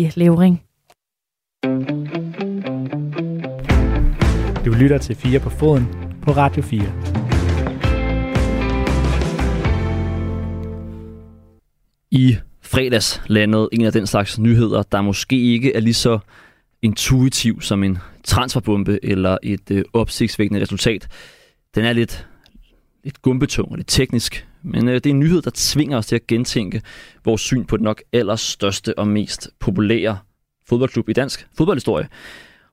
[0.00, 0.62] i Levering.
[4.64, 5.86] Du lytter til 4 på foden
[6.22, 6.82] på Radio 4.
[12.10, 16.18] I fredags landede en af den slags nyheder, der måske ikke er lige så
[16.82, 21.08] intuitiv som en transferbombe eller et øh, opsigtsvækkende resultat.
[21.74, 22.26] Den er lidt,
[23.04, 26.16] lidt gumbetung og lidt teknisk, men øh, det er en nyhed, der tvinger os til
[26.16, 26.82] at gentænke
[27.24, 30.18] vores syn på den nok allerstørste og mest populære
[30.68, 32.08] fodboldklub i dansk fodboldhistorie.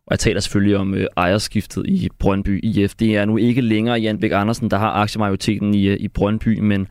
[0.05, 2.95] Og jeg taler selvfølgelig om øh, ejerskiftet i Brøndby IF.
[2.95, 6.59] Det er nu ikke længere Jan Bæk Andersen, der har aktiemajoriteten i, øh, i Brøndby,
[6.59, 6.87] men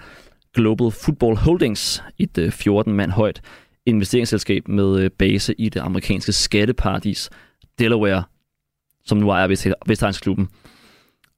[0.54, 3.40] Global Football Holdings, et øh, 14-mand højt
[3.86, 7.30] investeringsselskab med øh, base i det amerikanske skatteparadis
[7.78, 8.22] Delaware,
[9.04, 10.48] som nu ejer Vestegnsklubben.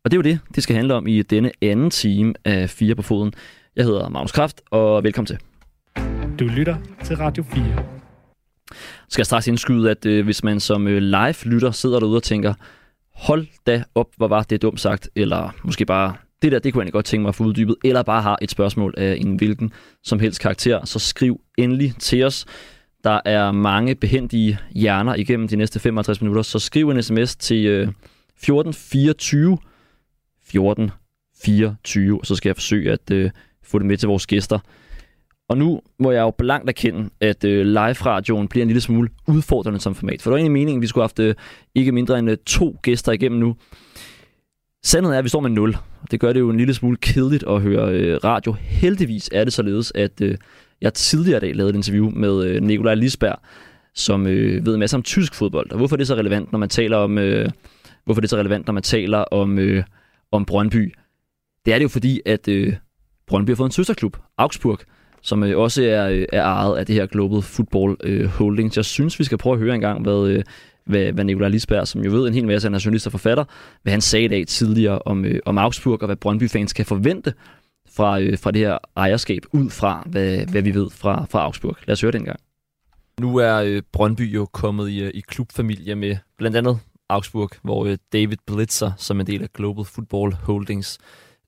[0.05, 2.95] Og det er jo det, det skal handle om i denne anden time af Fire
[2.95, 3.33] på Foden.
[3.77, 5.39] Jeg hedder Magnus Kraft, og velkommen til.
[6.39, 7.65] Du lytter til Radio 4.
[9.09, 12.55] Skal jeg straks indskyde, at øh, hvis man som øh, live-lytter sidder derude og tænker,
[13.14, 16.84] hold da op, hvor var det dumt sagt, eller måske bare, det der, det kunne
[16.84, 19.72] jeg godt tænke mig at få uddybet, eller bare har et spørgsmål af en hvilken
[20.05, 22.47] som helst karakter, så skriv endelig til os.
[23.05, 27.67] Der er mange behendige hjerner igennem de næste 55 minutter, så skriv en sms til
[27.67, 29.59] øh, 1424
[30.48, 33.30] 1424, og så skal jeg forsøge at øh,
[33.64, 34.58] få det med til vores gæster.
[35.48, 39.80] Og nu må jeg jo blankt erkende, at øh, live-radioen bliver en lille smule udfordrende
[39.80, 40.22] som format.
[40.22, 41.34] For det er egentlig meningen, at vi skulle have haft øh,
[41.74, 43.56] ikke mindre end øh, to gæster igennem nu.
[44.84, 45.76] Sandheden er, at vi står med 0.
[46.10, 48.52] Det gør det jo en lille smule kedeligt at høre øh, radio.
[48.52, 50.36] Heldigvis er det således, at øh,
[50.80, 53.38] jeg tidligere dag lavede et interview med øh, Nikolaj Lisberg,
[53.94, 55.70] som øh, ved en masse om tysk fodbold.
[55.70, 57.50] Og hvorfor er det så relevant, når man taler om, øh,
[58.04, 59.84] hvorfor er det så relevant, når man taler om, øh,
[60.33, 60.95] om Brøndby?
[61.65, 62.77] Det er det jo fordi, at øh,
[63.27, 64.79] Brøndby har fået en søsterklub, Augsburg,
[65.23, 68.77] som øh, også er, øh, er ejet af det her Global Football øh, Holdings.
[68.77, 70.45] Jeg synes, vi skal prøve at høre en gang, hvad, øh,
[70.84, 73.45] hvad, hvad Nikolaj Lisberg, som jo ved en hel masse, af journalist og forfatter,
[73.83, 77.33] hvad han sagde i dag tidligere om, øh, om Augsburg, og hvad Brøndby-fans kan forvente
[77.97, 81.77] fra, øh, fra det her ejerskab, ud fra, hvad, hvad vi ved fra, fra Augsburg.
[81.87, 82.41] Lad os høre det en gang.
[83.21, 87.86] Nu er øh, Brøndby jo kommet i, øh, i klubfamilie med blandt andet Augsburg, hvor
[87.86, 90.98] øh, David Blitzer, som en del af Global Football Holdings,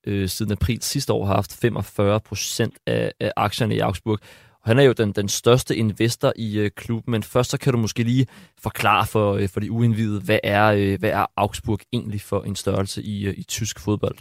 [0.07, 4.19] øh, siden april sidste år har haft 45 procent af, af aktierne i Augsburg.
[4.63, 7.73] Og han er jo den, den største investor i øh, klubben, men først så kan
[7.73, 8.27] du måske lige
[8.63, 12.57] forklare for, øh, for de uindvidede, hvad er, øh, hvad er Augsburg egentlig for en
[12.57, 14.17] størrelse i, øh, i tysk fodbold?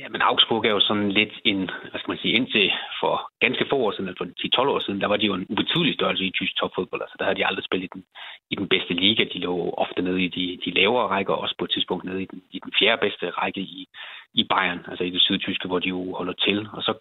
[0.00, 3.14] Ja, men Augsburg er jo sådan lidt en, hvad skal man sige, indtil for
[3.44, 5.94] ganske få år siden, altså for 10-12 år siden, der var de jo en ubetydelig
[5.94, 7.02] størrelse i tysk topfodbold.
[7.02, 8.04] Altså der havde de aldrig spillet i den,
[8.50, 9.24] i den bedste liga.
[9.32, 12.28] De lå ofte nede i de, de lavere rækker, også på et tidspunkt nede i
[12.32, 13.88] den, i den fjerde bedste række i,
[14.34, 16.68] i Bayern, altså i det sydtyske, hvor de jo holder til.
[16.72, 16.92] Og så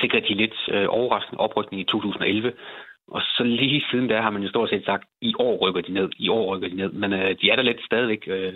[0.00, 2.52] sikrede de lidt øh, overraskende oprykning i 2011,
[3.08, 5.92] og så lige siden der har man jo stort set sagt, i år rykker de
[5.92, 6.92] ned, i år rykker de ned.
[6.92, 8.22] Men øh, de er der lidt stadigvæk.
[8.26, 8.52] Øh,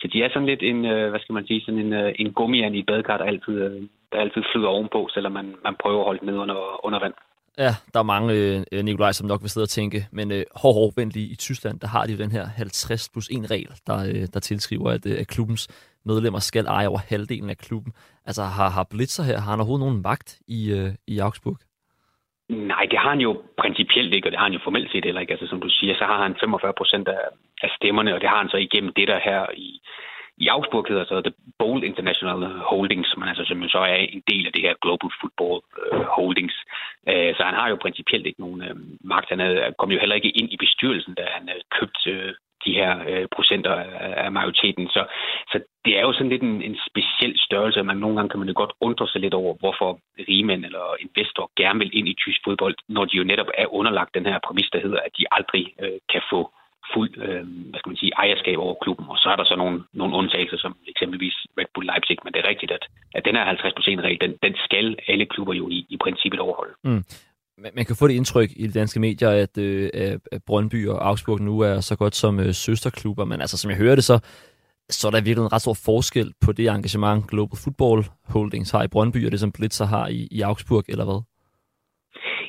[0.00, 2.32] så de er sådan lidt en, øh, hvad skal man sige, sådan en, øh, en
[2.32, 3.82] gummian i badekar, der altid, øh,
[4.12, 7.14] der altid flyder ovenpå, selvom man, man prøver at holde dem ned under, under vand.
[7.58, 10.44] Ja, der er mange, øh, øh Nikolaj, som nok vil sidde og tænke, men øh,
[10.56, 13.98] hård, hård i Tyskland, der har de jo den her 50 plus 1 regel, der,
[14.08, 15.68] øh, der tilskriver, at, øh, at klubbens
[16.04, 17.92] medlemmer skal eje over halvdelen af klubben.
[18.26, 21.56] Altså har, har Blitzer her, har han overhovedet nogen magt i, øh, i Augsburg?
[22.48, 25.20] Nej, det har han jo principielt ikke, og det har han jo formelt set heller
[25.20, 25.32] ikke.
[25.32, 27.20] Altså som du siger, så har han 45 procent af,
[27.62, 29.80] af stemmerne, og det har han så igennem det der her i,
[30.36, 34.22] i Augsburg hedder så The Bold International Holdings, som, altså, som jo så er en
[34.30, 36.56] del af det her Global Football uh, Holdings.
[37.10, 38.76] Uh, så han har jo principielt ikke nogen uh,
[39.12, 39.28] magt.
[39.28, 39.40] Han
[39.78, 42.34] kom jo heller ikke ind i bestyrelsen, da han uh, købte uh,
[42.66, 43.72] de her øh, procenter
[44.24, 44.88] af majoriteten.
[44.88, 45.02] Så,
[45.50, 48.48] så det er jo sådan lidt en, en speciel størrelse, man nogle gange kan man
[48.48, 52.40] jo godt undre sig lidt over, hvorfor rigmænd eller investor gerne vil ind i tysk
[52.44, 55.64] fodbold, når de jo netop er underlagt den her præmis, der hedder, at de aldrig
[55.82, 56.40] øh, kan få
[56.94, 59.06] fuld øh, hvad skal man sige, ejerskab over klubben.
[59.08, 62.40] Og så er der så nogle, nogle undtagelser, som eksempelvis Red Bull Leipzig, men det
[62.40, 62.84] er rigtigt, at,
[63.14, 66.74] at den her 50%-regel, den, den skal alle klubber jo i, i princippet overholde.
[66.84, 67.04] Mm.
[67.74, 69.90] Man kan få det indtryk i de danske medier, at, øh,
[70.32, 73.78] at Brøndby og Augsburg nu er så godt som øh, søsterklubber, men altså som jeg
[73.78, 74.18] hører det, så,
[74.90, 78.82] så er der virkelig en ret stor forskel på det engagement Global Football Holdings har
[78.82, 81.22] i Brøndby, og det som Blitzer har i, i Augsburg, eller hvad?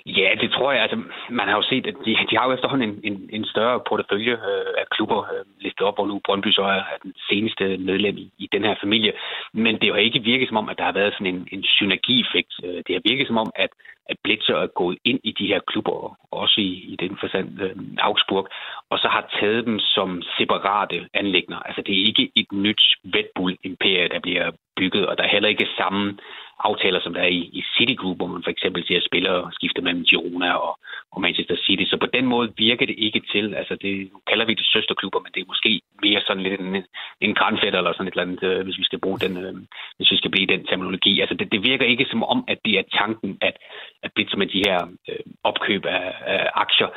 [0.06, 0.82] Ja, det tror jeg.
[0.82, 3.80] Altså, man har jo set, at de, de har jo efterhånden en, en, en større
[3.90, 7.78] portefølje øh, af klubber øh, listet op, hvor nu Brøndby så er, er den seneste
[7.78, 9.14] medlem i, i den her familie.
[9.54, 12.54] Men det har ikke virket som om, at der har været sådan en, en synergieffekt.
[12.64, 13.70] Øh, det har virket som om, at,
[14.10, 17.76] at Blitzer er gået ind i de her klubber, også i, i den forstand øh,
[17.98, 18.48] Augsburg,
[18.90, 21.60] og så har taget dem som separate anlægner.
[21.60, 22.82] Altså det er ikke et nyt
[23.16, 26.18] Red Bull-imperie, der bliver bygget, og der er heller ikke samme
[26.60, 29.82] aftaler, som der er i, i City Group, hvor man for eksempel ser spillere skifte
[29.82, 30.80] mellem Girona og,
[31.12, 31.86] og Manchester City.
[31.92, 33.56] Så på den måde virker det ikke til.
[33.56, 36.84] Altså det nu kalder vi det søsterklubber, men det er måske mere sådan lidt en,
[37.22, 39.54] en grænfætter eller sådan et eller andet, øh, hvis vi skal bruge den, øh,
[39.98, 41.22] hvis vi skal blive den terminologi.
[41.22, 43.56] Altså det, det virker ikke som om, at det er tanken, at,
[44.04, 44.80] at blive med de her
[45.10, 46.90] øh, opkøb af, af aktier,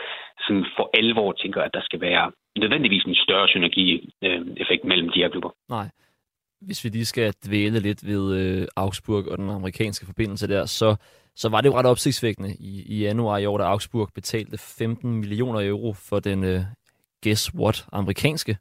[0.47, 5.29] sådan for alvor tænker, at der skal være nødvendigvis en større synergi-effekt mellem de her
[5.29, 5.51] klubber.
[5.69, 5.89] Nej
[6.61, 10.97] hvis vi lige skal dvæle lidt ved øh, Augsburg og den amerikanske forbindelse der, så,
[11.35, 15.13] så var det jo ret opsigtsvækkende i, i januar i år, da Augsburg betalte 15
[15.13, 16.63] millioner euro for den, øh,
[17.23, 18.59] guess what, amerikanske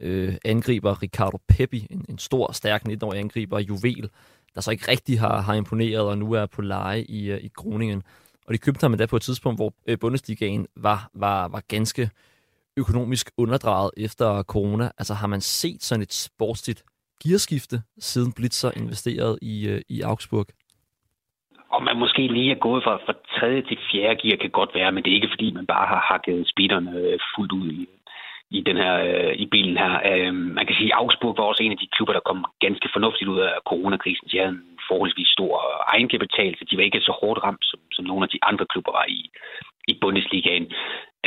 [0.00, 4.10] øh, angriber Ricardo Pepi, en, en stor, stærk 19-årig angriber, juvel,
[4.54, 7.48] der så ikke rigtig har, har imponeret og nu er på leje i, øh, i
[7.48, 8.02] Groningen.
[8.46, 12.10] Og de købte ham endda på et tidspunkt, hvor øh, Bundesligaen var, var, var ganske
[12.76, 14.90] økonomisk underdrejet efter corona.
[14.98, 16.84] Altså har man set sådan et sportsligt
[17.22, 20.46] gearskifte, siden Blitzer investerede i, øh, i Augsburg?
[21.74, 24.92] Og man måske lige er gået fra, fra tredje til fjerde gear, kan godt være,
[24.92, 27.88] men det er ikke fordi, man bare har hakket speederne øh, fuldt ud i,
[28.50, 29.94] i den her øh, i bilen her.
[30.10, 32.88] Øh, man kan sige, at Augsburg var også en af de klubber, der kom ganske
[32.94, 34.28] fornuftigt ud af coronakrisen.
[34.30, 35.52] De havde en forholdsvis stor
[35.94, 38.92] egenkapital, så de var ikke så hårdt ramt, som, som nogle af de andre klubber
[38.92, 39.20] var i,
[39.88, 40.66] i Bundesligaen.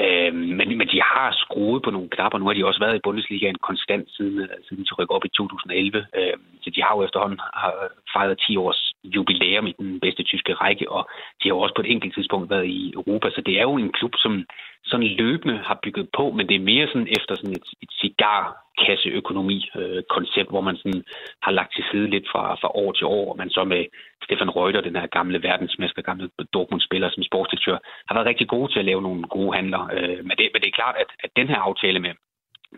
[0.03, 2.37] Øh, men, men de har skruet på nogle knapper.
[2.39, 5.29] Nu har de også været i Bundesligaen konstant siden, øh, siden de rykkede op i
[5.29, 6.05] 2011.
[6.17, 7.73] Øh, så de har jo efterhånden har
[8.13, 11.09] fejret 10 års jubilæum i den bedste tyske række, og
[11.39, 13.29] de har jo også på et enkelt tidspunkt været i Europa.
[13.29, 14.45] Så det er jo en klub, som
[14.83, 20.47] sådan løbende har bygget på, men det er mere sådan efter sådan et, et cigarkasseøkonomi-koncept,
[20.47, 21.03] øh, hvor man sådan
[21.45, 23.85] har lagt til side lidt fra, fra år til år, og man så med
[24.23, 27.77] Stefan Reuter, den her gamle verdensmester, gamle Dortmund-spiller som sportsdirektør,
[28.07, 29.81] har været rigtig gode til at lave nogle gode handler.
[29.93, 32.13] Øh, men, det, men det er klart, at, at den her aftale med,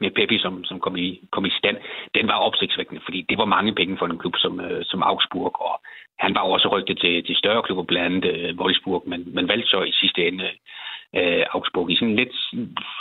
[0.01, 1.78] med Peppi, som, som kom, i, kom i stand,
[2.16, 5.62] den var opsigtsvækkende, fordi det var mange penge for en klub som, øh, som Augsburg,
[5.62, 5.81] og
[6.19, 9.68] han var også rygtet til, til større klubber, blandt andet øh, Wolfsburg, men, men valgte
[9.68, 10.50] så i sidste ende
[11.18, 12.36] øh, Augsburg i sådan lidt,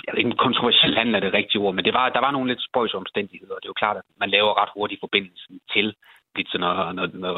[0.07, 2.51] jeg ved en kontroversiel handel er det rigtige ord, men det var, der var nogle
[2.51, 5.95] lidt spøjs omstændigheder, og det er jo klart, at man laver ret hurtigt forbindelsen til
[6.35, 7.35] Blitzer, når, når, når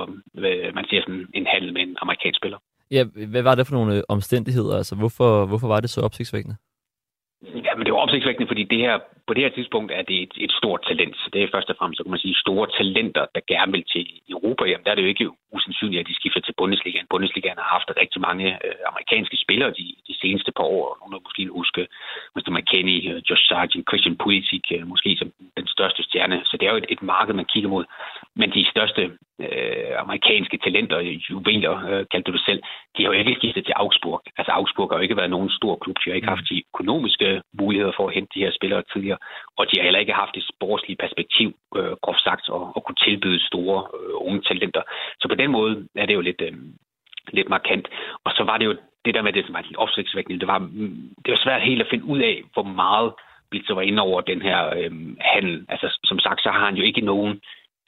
[0.74, 2.58] man ser sådan en handel med en amerikansk spiller.
[2.90, 4.76] Ja, hvad var det for nogle øh, omstændigheder?
[4.76, 6.56] Altså, hvorfor, hvorfor var det så opsigtsvækkende?
[7.66, 10.34] Ja, men det var opsigtsvækkende, fordi det her, på det her tidspunkt er det et,
[10.36, 11.16] et stort talent.
[11.16, 13.84] Så det er først og fremmest, så kan man sige, store talenter, der gerne vil
[13.94, 14.04] til
[14.34, 14.64] Europa.
[14.64, 17.06] Jamen, der er det jo ikke usandsynligt, at de skifter til Bundesligaen.
[17.10, 20.86] Bundesligaen har haft rigtig mange øh, amerikanske spillere de, de seneste par år.
[21.00, 21.82] Nogle måske huske
[22.36, 22.50] Mr.
[22.56, 26.40] McKinney, øh, Josh Sargent, Christian Pulisic, øh, måske som den største stjerne.
[26.44, 27.84] Så det er jo et, et marked, man kigger mod.
[28.40, 29.02] Men de største
[29.40, 30.98] øh, amerikanske talenter,
[31.30, 32.62] juveler, øh, kaldte du selv,
[32.96, 34.22] de har jo ikke skiftet til Augsburg.
[34.38, 35.96] Altså Augsburg har jo ikke været nogen stor klub.
[36.04, 39.18] De har ikke haft de økonomiske muligheder for at hente de her spillere tidligere.
[39.58, 43.00] Og de har heller ikke haft et sportsligt perspektiv, øh, groft sagt, at, at kunne
[43.06, 44.82] tilbyde store øh, unge talenter.
[45.20, 46.52] Så på den måde er det jo lidt, øh,
[47.32, 47.88] lidt markant.
[48.24, 50.40] Og så var det jo det der med det, som var lidt opsigtsvækkende.
[50.40, 50.58] Det var,
[51.24, 53.12] det var svært helt at finde ud af, hvor meget
[53.50, 55.66] Blitzer var inde over den her øh, handel.
[55.68, 57.40] Altså, som sagt, så har han jo ikke nogen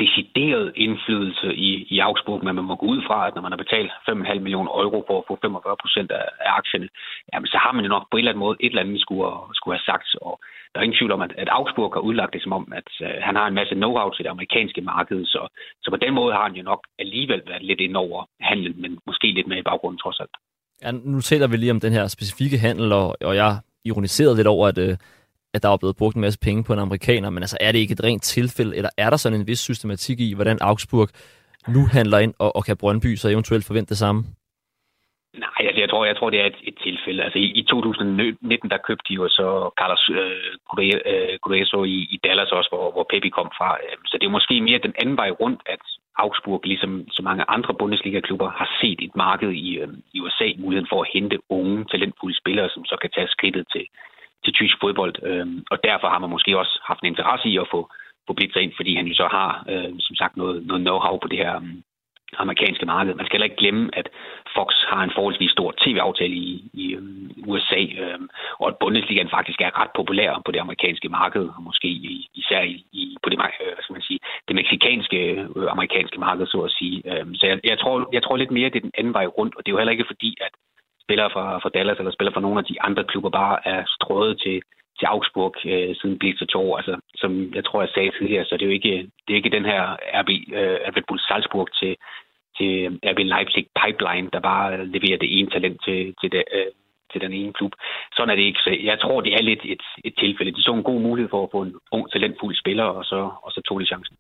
[0.04, 3.62] decideret indflydelse i, i Augsburg, men man må gå ud fra, at når man har
[3.64, 6.88] betalt 5,5 millioner euro for at få 45 procent af, af aktierne,
[7.32, 9.31] jamen, så har man jo nok på en eller anden måde et eller andet skulle,
[9.58, 10.08] skulle have sagt.
[10.26, 10.34] Og
[10.70, 13.16] der er ingen tvivl om, at, at Augsburg har udlagt det som om, at øh,
[13.28, 15.40] han har en masse know-how til det amerikanske marked, så,
[15.82, 18.19] så på den måde har han jo nok alligevel været lidt ind over
[18.50, 20.37] handlen, men måske lidt med i baggrunden trods alt.
[20.82, 23.50] Ja, nu taler vi lige om den her specifikke handel, og, og jeg
[23.84, 24.94] ironiserede lidt over, at øh,
[25.56, 27.78] at der er blevet brugt en masse penge på en amerikaner, men altså er det
[27.78, 31.08] ikke et rent tilfælde, eller er der sådan en vis systematik i, hvordan Augsburg
[31.68, 34.25] nu handler ind, og, og kan Brøndby så eventuelt forvente det samme?
[35.44, 37.22] Nej, altså, jeg tror, jeg tror det er et, et tilfælde.
[37.22, 40.52] Altså, i, i 2019, der købte de jo så Carlos øh,
[41.44, 43.70] Grueso øh, i, i Dallas også, hvor, hvor Pepe kom fra.
[43.84, 45.82] Øhm, så det er måske mere den anden vej rundt, at
[46.18, 50.92] Augsburg, ligesom så mange andre Bundesliga-klubber, har set et marked i, øh, i USA, muligheden
[50.92, 53.84] for at hente unge, talentfulde spillere, som så kan tage skridtet til,
[54.45, 55.14] til tysk fodbold.
[55.23, 57.81] Øh, og derfor har man måske også haft en interesse i at få,
[58.26, 61.28] få Blitzer ind, fordi han jo så har, øh, som sagt, noget, noget know-how på
[61.28, 61.75] det her øh,
[62.38, 63.14] amerikanske marked.
[63.14, 64.09] Man skal heller ikke glemme, at
[64.57, 67.02] Fox har en forholdsvis stor tv-aftale i, i øh,
[67.47, 68.21] USA, øh,
[68.61, 71.88] og at Bundesligaen faktisk er ret populær på det amerikanske marked, og måske
[72.35, 75.19] især i, i, på det, øh, hvad skal man sige, det meksikanske
[75.57, 76.97] øh, amerikanske marked, så at sige.
[77.12, 79.55] Øh, så jeg, jeg, tror, jeg tror lidt mere, det er den anden vej rundt,
[79.57, 80.52] og det er jo heller ikke fordi, at
[81.06, 84.32] spillere fra, fra Dallas eller spillere fra nogle af de andre klubber bare er strået
[84.44, 84.56] til,
[84.98, 86.76] til Augsburg øh, siden Blitzer to år.
[86.80, 88.94] Altså, som jeg tror, jeg sagde tidligere, så det er jo ikke,
[89.25, 89.82] det er ikke den her
[90.20, 91.92] RB, øh, Red Bull Salzburg til,
[92.56, 96.70] til øh, RB Leipzig pipeline, der bare leverer det ene talent til, til, det, øh,
[97.12, 97.72] til den ene klub.
[98.16, 98.60] Sådan er det ikke.
[98.64, 100.52] Så jeg tror, det er lidt et, et tilfælde.
[100.56, 103.50] De så en god mulighed for at få en ung, talentfuld spiller, og så, og
[103.54, 104.16] så tog de chancen.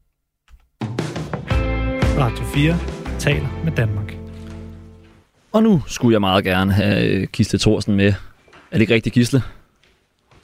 [2.24, 2.72] Radio 4
[3.26, 4.25] taler med Danmark.
[5.56, 8.06] Og nu skulle jeg meget gerne have øh, Gisle Thorsen med.
[8.06, 8.12] Er
[8.72, 9.42] det ikke rigtigt, Gisle?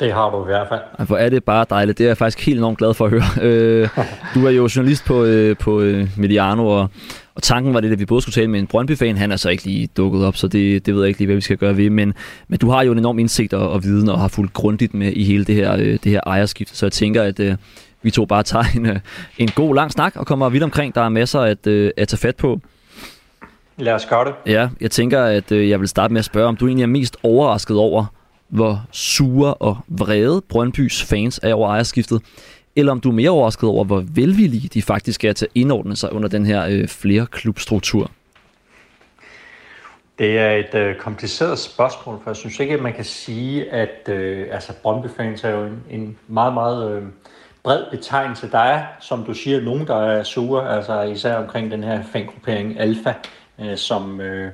[0.00, 0.80] Det har du i hvert fald.
[0.98, 1.98] Ej, Hvor er det bare dejligt.
[1.98, 3.22] Det er jeg faktisk helt enormt glad for at høre.
[3.42, 3.88] Øh,
[4.34, 6.90] du er jo journalist på, øh, på øh, Mediano, og,
[7.34, 9.16] og tanken var det, at vi både skulle tale med en Brøndby-fan.
[9.16, 11.36] Han er så ikke lige dukket op, så det, det ved jeg ikke lige, hvad
[11.36, 11.90] vi skal gøre ved.
[11.90, 12.14] Men,
[12.48, 15.12] men du har jo en enorm indsigt og, og viden, og har fulgt grundigt med
[15.12, 16.76] i hele det her, øh, det her ejerskift.
[16.76, 17.56] Så jeg tænker, at øh,
[18.02, 18.98] vi to bare tager en, øh,
[19.38, 20.94] en god lang snak og kommer vidt omkring.
[20.94, 22.60] Der er masser at, øh, at tage fat på.
[23.76, 24.34] Lad os gøre det.
[24.46, 26.86] Ja, jeg tænker, at øh, jeg vil starte med at spørge, om du egentlig er
[26.86, 28.04] mest overrasket over,
[28.48, 32.22] hvor sure og vrede Brøndbys fans er over ejerskiftet,
[32.76, 35.96] eller om du er mere overrasket over, hvor velvillige de faktisk er til at indordne
[35.96, 38.10] sig under den her øh, flere klubstruktur.
[40.18, 44.08] Det er et øh, kompliceret spørgsmål, for jeg synes ikke, at man kan sige, at
[44.08, 47.02] øh, altså Brøndby-fans er jo en, en meget, meget øh,
[47.62, 48.50] bred betegnelse.
[48.50, 52.80] Der er, som du siger, nogen, der er sure, altså især omkring den her fangruppering
[52.80, 53.12] Alfa,
[53.60, 54.50] øh, som, øh,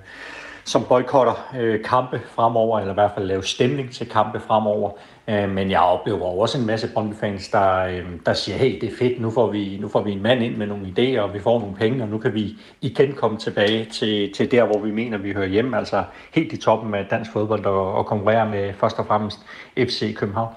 [0.65, 4.91] som boykotter øh, kampe fremover, eller i hvert fald laver stemning til kampe fremover.
[5.29, 8.97] Øh, men jeg oplever også en masse Brøndby-fans, der, øh, der siger, hey, det er
[8.99, 11.41] fedt, nu får, vi, nu får vi en mand ind med nogle idéer, og vi
[11.41, 14.91] får nogle penge, og nu kan vi igen komme tilbage til, til der, hvor vi
[14.91, 18.73] mener, vi hører hjemme, altså helt i toppen af dansk fodbold og, og konkurrere med
[18.75, 19.39] først og fremmest
[19.77, 20.55] FC København.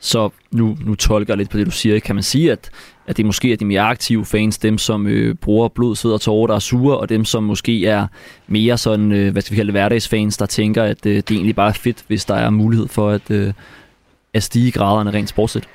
[0.00, 2.00] Så nu, nu tolker jeg lidt på det, du siger.
[2.00, 2.70] Kan man sige, at,
[3.06, 6.20] at det måske er de mere aktive fans, dem som øh, bruger blod, sved og
[6.20, 8.06] tårer, der er sure, og dem som måske er
[8.46, 11.56] mere sådan, øh, hvad skal vi kalde det, hverdagsfans, der tænker, at øh, det egentlig
[11.56, 13.52] bare er fedt, hvis der er mulighed for at, øh,
[14.34, 15.68] at stige graderne rent sportsligt?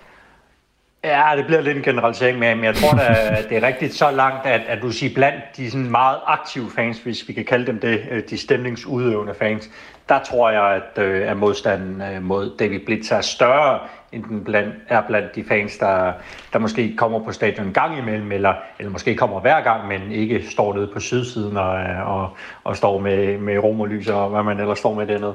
[1.03, 2.98] Ja, det bliver lidt en generalisering, men jeg tror,
[3.38, 6.70] at det er rigtigt så langt, at, at du siger blandt de sådan meget aktive
[6.75, 9.70] fans, hvis vi kan kalde dem det, øh, de stemningsudøvende fans,
[10.10, 13.79] der tror jeg, at, øh, at modstanden øh, mod David Blitz er større,
[14.15, 16.13] end den blandt, er blandt de fans, der,
[16.53, 20.12] der måske kommer på stadion en gang imellem, eller, eller måske kommer hver gang, men
[20.12, 21.74] ikke står nede på sydsiden og,
[22.05, 22.29] og,
[22.63, 25.34] og står med, med romerlys og hvad man ellers står med dernede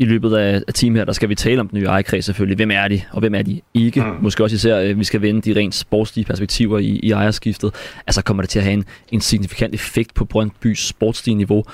[0.00, 2.56] i løbet af, team her, der skal vi tale om den nye ejerkreds selvfølgelig.
[2.56, 4.00] Hvem er de, og hvem er de ikke?
[4.00, 4.16] Mm.
[4.20, 7.74] Måske også især, øh, vi skal vende de rent sportslige perspektiver i, i ejerskiftet.
[8.06, 11.64] Altså kommer det til at have en, en signifikant effekt på Brøndbys sportslige niveau.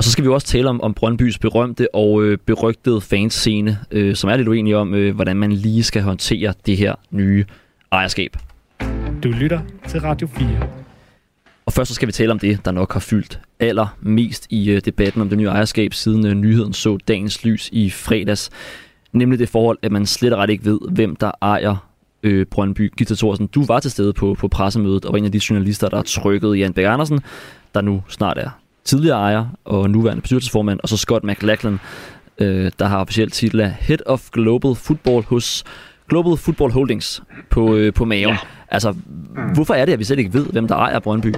[0.00, 4.16] Og så skal vi også tale om, om Brøndbys berømte og øh, berygtede fanscene, øh,
[4.16, 7.44] som er lidt uenige om, øh, hvordan man lige skal håndtere det her nye
[7.92, 8.36] ejerskab.
[9.22, 10.68] Du lytter til Radio 4.
[11.66, 14.80] Og først så skal vi tale om det, der nok har fyldt allermest i øh,
[14.84, 18.50] debatten om det nye ejerskab, siden øh, nyheden så dagens lys i fredags.
[19.12, 21.88] Nemlig det forhold, at man slet og ret ikke ved, hvem der ejer
[22.22, 22.92] øh, Brøndby.
[22.96, 25.88] Gita Thorsen, du var til stede på, på pressemødet og var en af de journalister,
[25.88, 27.20] der trykkede Jan Bæk Andersen,
[27.74, 28.59] der nu snart er
[28.90, 31.80] tidligere ejer og nuværende bestyrelsesformand, og så Scott McLachlan,
[32.38, 35.64] øh, der har officielt titel af Head of Global Football hos
[36.08, 38.34] Global Football Holdings på, øh, på maven.
[38.34, 38.38] Ja.
[38.68, 39.52] Altså, mm.
[39.54, 41.34] hvorfor er det, at vi slet ikke ved, hvem der ejer Brøndby?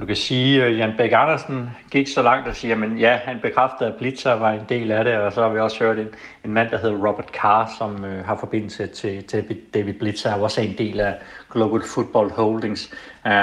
[0.00, 3.38] Du kan sige, at Jan Bæk Andersen gik så langt og siger, men ja, han
[3.42, 6.08] bekræftede, at Blitzer var en del af det, og så har vi også hørt en,
[6.44, 10.42] en mand, der hedder Robert Carr, som øh, har forbindelse til, til David Blitzer, og
[10.42, 11.14] også en del af
[11.50, 12.90] Global Football Holdings.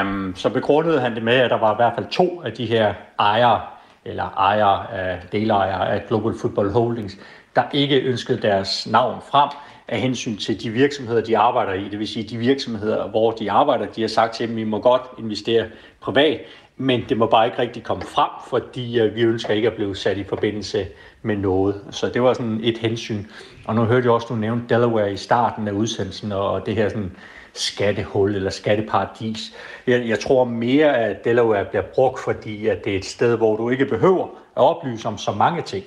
[0.02, 2.66] Um, så begrundede han det med, at der var i hvert fald to af de
[2.66, 3.62] her ejere,
[4.06, 7.18] eller ejere øh, af delejere af Global Football Holdings,
[7.56, 9.50] der ikke ønskede deres navn frem,
[9.88, 11.90] af hensyn til de virksomheder, de arbejder i.
[11.90, 14.80] Det vil sige, de virksomheder, hvor de arbejder, de har sagt til dem, vi må
[14.80, 15.66] godt investere
[16.02, 16.42] privat,
[16.78, 19.96] men det må bare ikke rigtig komme frem, fordi øh, vi ønsker ikke at blive
[19.96, 20.86] sat i forbindelse
[21.22, 21.82] med noget.
[21.92, 23.24] Så det var sådan et hensyn.
[23.66, 26.90] Og nu hørte jeg også, du nævnte Delaware i starten af udsendelsen, og det her
[26.90, 27.12] sådan
[27.56, 29.54] skattehul eller skatteparadis.
[29.88, 33.56] Jeg, jeg tror mere, at Delaware bliver brugt, fordi at det er et sted, hvor
[33.58, 34.26] du ikke behøver
[34.58, 35.86] at oplyse om så mange ting.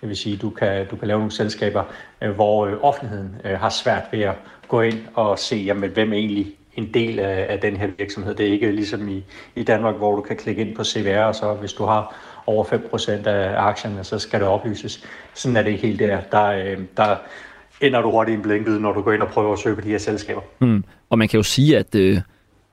[0.00, 1.84] Det vil sige, at du kan, du kan lave nogle selskaber,
[2.22, 4.34] øh, hvor øh, offentligheden øh, har svært ved at
[4.68, 8.34] gå ind og se, jamen, hvem er egentlig en del af, af den her virksomhed.
[8.34, 11.34] Det er ikke ligesom i, i Danmark, hvor du kan klikke ind på CVR, og
[11.34, 12.14] så hvis du har
[12.46, 15.04] over 5% af aktierne, så skal det oplyses.
[15.34, 16.20] Sådan er det ikke helt der.
[16.20, 17.16] Der, der
[17.80, 19.80] ender du hurtigt i en blinket, når du går ind og prøver at søge på
[19.80, 20.40] de her selskaber.
[20.60, 20.84] Mm.
[21.10, 22.20] Og man kan jo sige, at øh,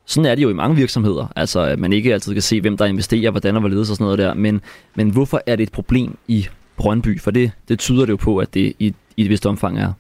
[0.06, 1.28] sådan er det jo i mange virksomheder.
[1.36, 4.04] Altså, at man ikke altid kan se, hvem der investerer, hvordan og hvorledes og sådan
[4.04, 4.34] noget der.
[4.34, 4.62] Men,
[4.96, 6.48] men hvorfor er det et problem i
[6.78, 7.22] Brøndby?
[7.22, 9.94] For det, det tyder det jo på, at det i, i et vist omfang er.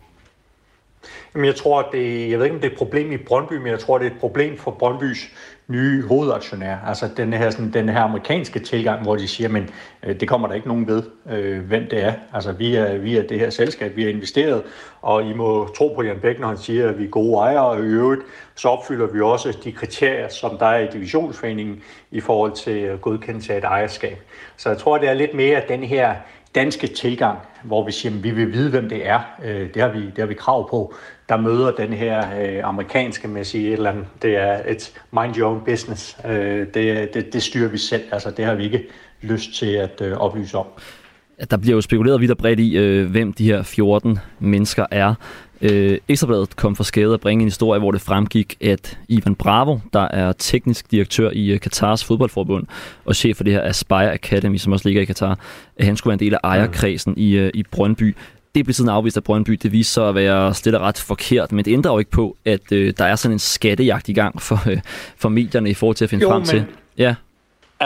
[1.36, 3.54] Jamen, jeg tror, at det, jeg ved ikke, om det er et problem i Brøndby,
[3.54, 5.32] men jeg tror, det er et problem for Brøndbys
[5.68, 6.78] nye hovedaktionær.
[6.88, 9.70] Altså den her, sådan, den her amerikanske tilgang, hvor de siger, men
[10.04, 12.14] øh, det kommer der ikke nogen ved, øh, hvem det er.
[12.34, 14.64] Altså vi er, vi er det her selskab, vi har investeret,
[15.02, 17.66] og I må tro på Jan Bæk, når han siger, at vi er gode ejere,
[17.66, 18.22] og i øvrigt,
[18.56, 23.54] så opfylder vi også de kriterier, som der er i divisionsforeningen i forhold til godkendelse
[23.54, 24.18] af et ejerskab.
[24.58, 26.16] Så jeg tror, det er lidt mere den her
[26.56, 29.20] danske tilgang, hvor vi siger, at vi vil vide, hvem det er.
[29.46, 30.94] Øh, det, har vi, det har vi krav på.
[31.30, 34.06] Der møder den her øh, amerikanske med at sige et eller andet.
[34.22, 36.18] Det er et mind your own business.
[36.26, 38.04] Øh, det, det, det styrer vi selv.
[38.12, 38.84] Altså, det har vi ikke
[39.22, 40.66] lyst til at øh, oplyse om.
[41.50, 45.14] Der bliver jo spekuleret vidt og bredt i, øh, hvem de her 14 mennesker er.
[45.62, 49.80] Øh, Ekstrabladet kom for skade at bringe en historie, hvor det fremgik, at Ivan Bravo,
[49.94, 52.68] der er teknisk direktør i øh, Katars fodboldforbund
[53.06, 55.40] og chef for det her Aspire Academy, som også ligger i Katar,
[55.78, 58.16] at han skulle være en del af ejerkredsen i, øh, i Brøndby.
[58.56, 59.52] Det blev siden afvist af Brøndby.
[59.52, 62.72] Det viste sig at være stille ret forkert, men det ændrer jo ikke på, at
[62.72, 64.78] øh, der er sådan en skattejagt i gang for, øh,
[65.18, 66.48] for medierne i forhold til at finde jo, frem men...
[66.48, 66.66] til.
[66.98, 67.16] Ja.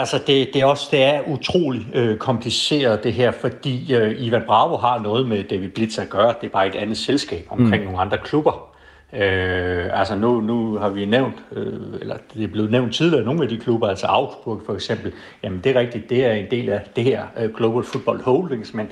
[0.00, 4.42] Altså, det, det, er også det er utroligt øh, kompliceret, det her, fordi øh, Ivan
[4.46, 6.34] Bravo har noget med David Blitz at gøre.
[6.40, 7.84] Det er bare et andet selskab omkring mm.
[7.84, 8.70] nogle andre klubber.
[9.12, 13.42] Øh, altså, nu, nu har vi nævnt, øh, eller det er blevet nævnt tidligere, nogle
[13.42, 16.68] af de klubber, altså Augsburg for eksempel, jamen det er rigtigt, det er en del
[16.68, 18.88] af det her øh, Global Football Holdings, men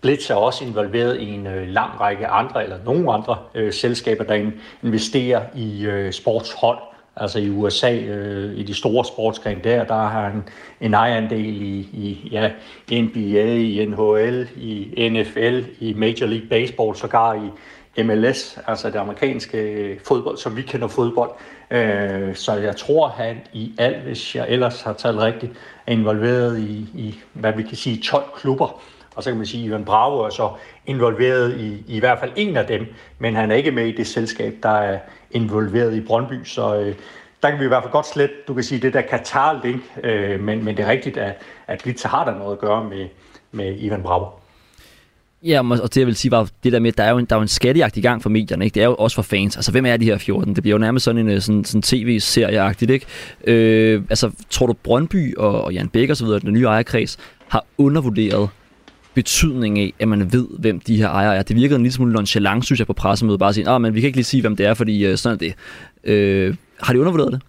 [0.00, 4.24] Blitz er også involveret i en øh, lang række andre, eller nogle andre øh, selskaber,
[4.24, 4.50] der
[4.82, 6.78] investerer i øh, sportshold.
[7.16, 10.42] Altså i USA, øh, i de store sportsgrene der, der har han
[10.80, 12.50] en ejerandel i, i ja,
[12.90, 17.50] NBA, i NHL, i NFL, i Major League Baseball, sågar i
[18.02, 21.30] MLS, altså det amerikanske øh, fodbold, som vi kender fodbold.
[21.70, 25.52] Øh, så jeg tror, han i alt, hvis jeg ellers har talt rigtigt,
[25.86, 28.82] er involveret i, i hvad vi kan sige, 12 klubber.
[29.16, 30.50] Og så kan man sige, at Ivan Bravo er så
[30.86, 32.86] involveret i, i hvert fald en af dem,
[33.18, 34.98] men han er ikke med i det selskab, der er
[35.34, 36.94] involveret i Brøndby, så øh,
[37.42, 40.40] der kan vi i hvert fald godt slet, du kan sige, det der Katar-link, øh,
[40.40, 41.34] men, men det er rigtigt, at,
[41.66, 43.06] at Blitzer har der noget at gøre med,
[43.52, 44.26] med Ivan Bravo.
[45.42, 47.24] Ja, og det jeg vil sige var det der med, at der er jo en,
[47.24, 48.74] der er jo en skattejagt i gang for medierne, ikke?
[48.74, 49.56] Det er jo også for fans.
[49.56, 50.54] Altså, hvem er de her 14?
[50.54, 53.06] Det bliver jo nærmest sådan en øh, sådan, sådan tv-serieagtigt, ikke?
[53.44, 57.18] Øh, altså, tror du Brøndby og, og Jan Bæk og så videre, den nye ejerkreds,
[57.48, 58.48] har undervurderet
[59.14, 61.42] betydning af, at man ved, hvem de her ejere er.
[61.42, 63.38] Det virkede en lille smule nonchalant, synes jeg, på pressemødet.
[63.38, 65.16] Bare at sige, ah, men vi kan ikke lige sige, hvem det er, fordi øh,
[65.16, 65.54] sådan er det.
[66.04, 67.42] Øh, har de undervurderet det?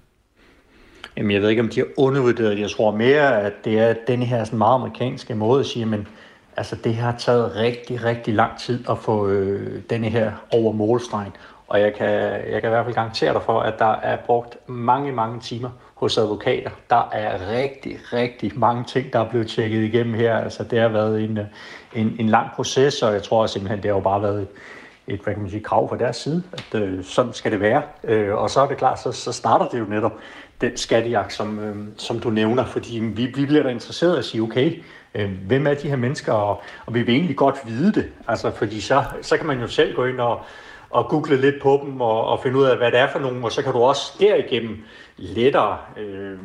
[1.17, 2.61] Jamen, jeg ved ikke, om de har undervurderet det.
[2.61, 6.07] Jeg tror mere, at det er den her sådan meget amerikanske måde at sige, men
[6.57, 11.31] altså, det har taget rigtig, rigtig lang tid at få øh, denne her over målstregen.
[11.67, 12.09] Og jeg kan,
[12.51, 15.69] jeg kan i hvert fald garantere dig for, at der er brugt mange, mange timer
[15.95, 16.69] hos advokater.
[16.89, 20.37] Der er rigtig, rigtig mange ting, der er blevet tjekket igennem her.
[20.37, 21.39] Altså, det har været en,
[21.93, 24.47] en, en lang proces, og jeg tror simpelthen, det har jo bare været et,
[25.07, 27.81] et hvad kan man sige, krav fra deres side, at øh, sådan skal det være.
[28.03, 30.13] Øh, og så er det klart, så, så starter det jo netop
[30.61, 34.41] den skattejagt, som, øh, som du nævner, fordi vi, vi bliver da interesseret at sige,
[34.41, 34.83] okay,
[35.15, 38.51] øh, hvem er de her mennesker, og, og vi vil egentlig godt vide det, altså,
[38.51, 40.41] fordi så, så kan man jo selv gå ind og,
[40.95, 43.43] og google lidt på dem og, og finde ud af, hvad det er for nogen,
[43.43, 44.83] og så kan du også derigennem
[45.17, 46.37] lettere øh,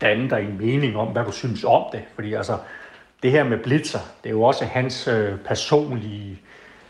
[0.00, 2.02] danne dig en mening om, hvad du synes om det.
[2.14, 2.58] Fordi altså,
[3.22, 6.40] det her med Blitzer, det er jo også hans øh, personlige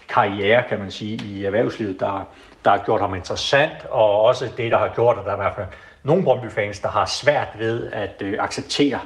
[0.09, 2.29] karriere, kan man sige, i erhvervslivet, der,
[2.65, 5.43] der har gjort ham interessant, og også det, der har gjort, at der er i
[5.43, 5.67] hvert fald
[6.03, 9.01] nogle Brøndby-fans, der har svært ved at øh, acceptere,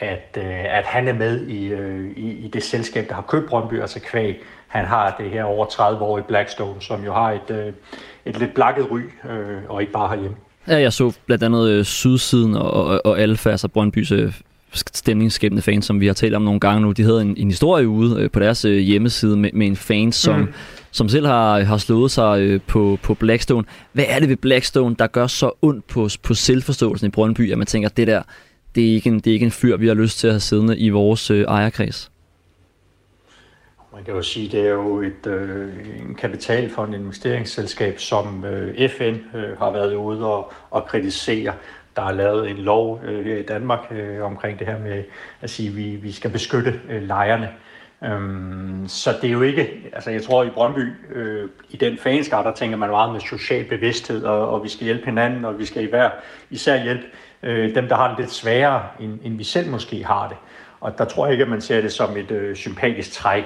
[0.00, 3.48] at, øh, at han er med i, øh, i, i det selskab, der har købt
[3.48, 4.42] Brøndby, altså Kvæg.
[4.68, 7.72] Han har det her over 30 år i Blackstone, som jo har et, øh,
[8.24, 10.36] et lidt blakket ry, øh, og ikke bare herhjemme.
[10.68, 14.32] Ja, jeg så blandt andet øh, Sydsiden og, og, og Alfa, altså Brøndbys øh,
[14.72, 16.92] stemningsskabende fans, som vi har talt om nogle gange nu.
[16.92, 20.12] De havde en, en historie ude øh, på deres øh, hjemmeside med, med en fan,
[20.12, 20.52] som, mm.
[20.90, 23.64] som selv har, har slået sig øh, på, på Blackstone.
[23.92, 27.58] Hvad er det ved Blackstone, der gør så ondt på, på selvforståelsen i Brøndby, at
[27.58, 28.22] man tænker, at det der,
[28.74, 30.40] det er, ikke en, det er ikke en fyr, vi har lyst til at have
[30.40, 32.10] siddende i vores øh, ejerkreds?
[33.92, 35.68] Man kan jo sige, at det er jo et, øh,
[36.00, 41.54] en kapital for en investeringsselskab, som øh, FN øh, har været ude og, og kritisere.
[41.96, 45.04] Der er lavet en lov øh, her i Danmark øh, omkring det her med
[45.40, 47.48] at sige, at vi, vi skal beskytte øh, lejerne.
[48.04, 52.42] Øhm, så det er jo ikke, altså jeg tror i Brøndby, øh, i den fanskar,
[52.42, 55.64] der tænker man meget med social bevidsthed, og, og vi skal hjælpe hinanden, og vi
[55.64, 56.10] skal i hver
[56.50, 57.04] især hjælpe
[57.42, 60.36] øh, dem, der har det lidt sværere, end, end vi selv måske har det.
[60.80, 63.44] Og der tror jeg ikke, at man ser det som et øh, sympatisk træk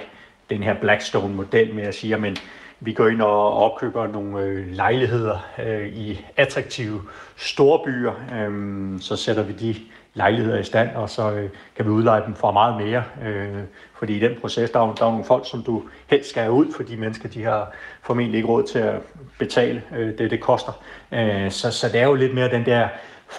[0.50, 2.42] den her Blackstone-model med at sige, at
[2.80, 7.02] vi går ind og opkøber nogle øh, lejligheder øh, i attraktive
[7.36, 9.74] storbyer, øh, så sætter vi de
[10.14, 13.04] lejligheder i stand, og så øh, kan vi udleje dem for meget mere.
[13.24, 13.62] Øh,
[13.98, 16.52] fordi i den proces, der er, der er nogle folk, som du helst skal have
[16.52, 18.94] ud, for de mennesker, de har formentlig ikke råd til at
[19.38, 20.72] betale øh, det, det koster.
[21.12, 22.88] Øh, så, så det er jo lidt mere den der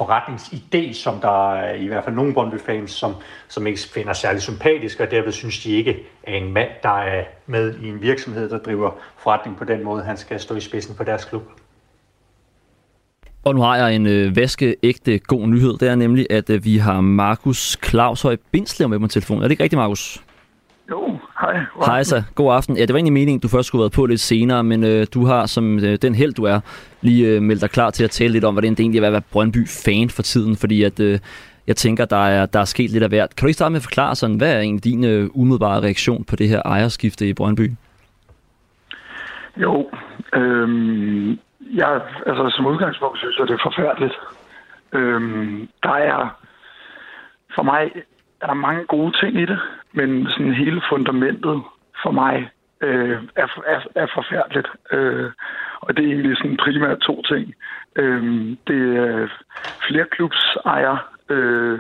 [0.02, 3.16] forretningsidé, som der er i hvert fald nogle Brøndby-fans, som,
[3.48, 7.24] som ikke finder særlig sympatisk, og derved synes de ikke, at en mand, der er
[7.46, 10.96] med i en virksomhed, der driver forretning på den måde, han skal stå i spidsen
[10.96, 11.44] for deres klub.
[13.44, 15.78] Og nu har jeg en øh, vaskeægte god nyhed.
[15.78, 19.44] Det er nemlig, at øh, vi har Markus Claushøj Bindslev med på telefonen.
[19.44, 20.25] Er det ikke rigtigt, Markus?
[20.91, 21.65] Jo, hej.
[21.86, 22.78] Hej så, god aften.
[22.78, 25.08] Ja, det var egentlig meningen, du først skulle have været på lidt senere, men øh,
[25.13, 26.60] du har, som øh, den held du er,
[27.02, 29.12] lige øh, meldt dig klar til at tale lidt om, hvordan det egentlig er at
[29.12, 31.19] være Brøndby-fan for tiden, fordi at, øh,
[31.67, 33.36] jeg tænker, der er, der er sket lidt af hvert.
[33.36, 36.24] Kan du ikke starte med at forklare sådan, hvad er egentlig din øh, umiddelbare reaktion
[36.24, 37.71] på det her ejerskifte i Brøndby?
[39.58, 39.89] Jo,
[40.34, 41.39] øhm,
[41.74, 44.13] jeg, altså som udgangspunkt synes jeg, det er forfærdeligt.
[44.93, 46.39] Øhm, der er,
[47.56, 47.91] for mig
[48.41, 49.60] er der mange gode ting i det,
[49.96, 51.62] men sådan hele fundamentet
[52.04, 52.50] for mig
[52.82, 54.68] øh, er, er, er forfærdeligt.
[54.92, 55.32] Øh,
[55.82, 57.54] og det er egentlig sådan primært to ting.
[57.96, 58.24] Øh,
[58.68, 59.28] det er
[59.88, 60.98] flere klubs ejer
[61.30, 61.80] øh,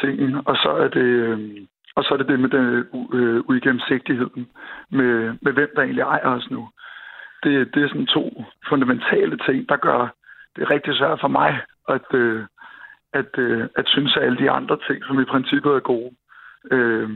[0.00, 2.66] tingen, og så er det øh, og så er det det med den
[3.12, 4.48] øh, uigennemsigtigheden
[4.90, 6.68] med, med hvem der egentlig ejer os nu.
[7.42, 10.08] Det, det er sådan to fundamentale ting, der gør
[10.56, 12.44] det rigtig svært for mig at, øh,
[13.12, 16.10] at, øh, at synes, at alle de andre ting, som i princippet er gode,
[16.70, 17.08] øh,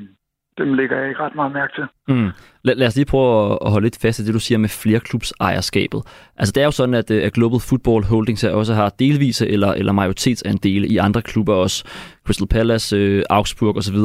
[0.59, 1.87] dem lægger jeg ikke ret meget mærke til.
[2.09, 2.31] Mm.
[2.63, 5.33] Lad, lad os lige prøve at holde lidt fast i det, du siger med flerklubs
[5.41, 6.01] ejerskabet.
[6.37, 9.73] Altså det er jo sådan, at, øh, at Global Football Holdings også har delvise eller,
[9.73, 11.79] eller majoritetsandele i andre klubber også.
[12.27, 13.99] Crystal Palace, øh, Augsburg osv.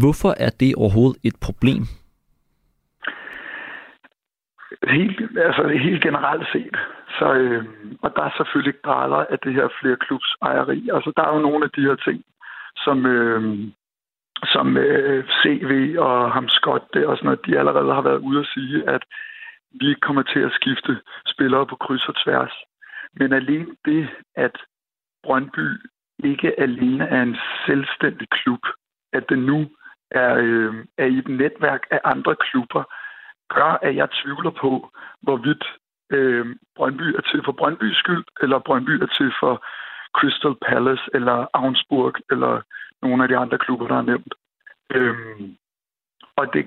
[0.00, 1.82] Hvorfor er det overhovedet et problem?
[4.88, 6.76] Helt, altså helt generelt set.
[7.18, 7.64] Så, øh,
[8.02, 10.88] og der er selvfølgelig grader af det her flere klubs ejeri.
[10.94, 12.22] Altså der er jo nogle af de her ting,
[12.84, 13.68] som, øh,
[14.46, 18.50] som øh, CV og ham Scott og sådan noget, de allerede har været ude at
[18.54, 19.02] sige, at
[19.80, 22.52] vi kommer til at skifte spillere på kryds og tværs.
[23.18, 24.56] Men alene det, at
[25.22, 25.68] Brøndby
[26.24, 28.60] ikke alene er en selvstændig klub,
[29.12, 29.70] at den nu
[30.10, 32.84] er, øh, er i et netværk af andre klubber,
[33.48, 34.90] gør, at jeg tvivler på,
[35.22, 35.64] hvorvidt
[36.10, 39.64] øh, Brøndby er til for Brøndbys skyld, eller Brøndby er til for
[40.18, 42.60] Crystal Palace, eller Augsburg, eller
[43.02, 44.34] nogle af de andre klubber, der er nævnt.
[44.94, 45.56] Øhm,
[46.36, 46.66] og det,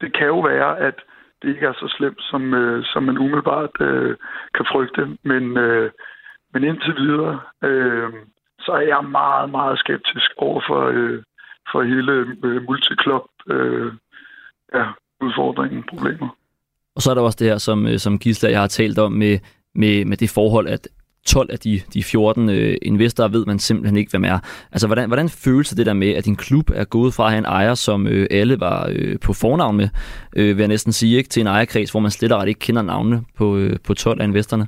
[0.00, 0.94] det kan jo være, at
[1.42, 4.16] det ikke er så slemt, som, øh, som man umiddelbart øh,
[4.54, 5.18] kan frygte.
[5.22, 5.90] Men, øh,
[6.52, 8.12] men indtil videre, øh,
[8.60, 11.22] så er jeg meget, meget skeptisk over for, øh,
[11.72, 12.12] for hele
[12.44, 13.92] øh, multiklub øh,
[14.74, 14.86] ja,
[15.20, 16.28] udfordringen, problemer.
[16.96, 19.12] Og så er der også det her, som, øh, som Gisler jeg har talt om
[19.12, 19.38] med,
[19.74, 20.88] med, med det forhold, at
[21.26, 24.38] 12 af de, de 14 øh, investorer ved man simpelthen ikke, hvem er.
[24.72, 27.38] Altså, hvordan, hvordan føles det der med, at din klub er gået fra at have
[27.38, 29.88] en ejer, som øh, alle var øh, på fornavn med,
[30.36, 32.60] øh, vil jeg næsten sige, ikke, til en ejerkreds, hvor man slet og ret ikke
[32.60, 34.66] kender navnene på, øh, på 12 af investorerne?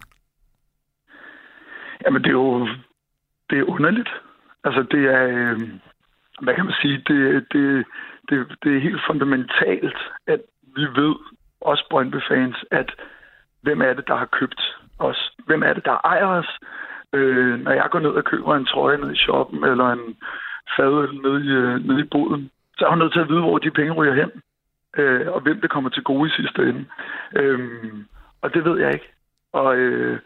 [2.04, 2.68] Jamen, det er jo
[3.50, 4.08] det er underligt.
[4.64, 5.60] Altså, det er, øh,
[6.42, 7.84] hvad kan man sige, det, det,
[8.28, 10.40] det, det er helt fundamentalt, at
[10.76, 11.14] vi ved,
[11.60, 12.90] os Brøndby-fans, at
[13.62, 14.60] hvem er det, der har købt
[14.98, 15.30] os?
[15.46, 16.58] Hvem er det, der ejer os?
[17.12, 20.16] Øh, når jeg går ned og køber en trøje ned i shoppen, eller en
[20.76, 23.58] fadøl ned i, øh, ned i boden, så er hun nødt til at vide, hvor
[23.58, 24.30] de penge ryger hen,
[24.96, 26.84] øh, og hvem det kommer til gode i sidste ende.
[27.36, 27.70] Øh,
[28.42, 29.12] og det ved jeg ikke.
[29.52, 30.18] Og, øh,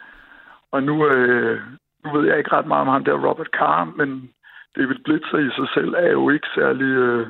[0.73, 1.61] og nu, øh,
[2.05, 4.31] nu ved jeg ikke ret meget om ham der Robert Carr, men
[4.77, 7.27] David Blitzer i sig selv er jo ikke særlig, øh,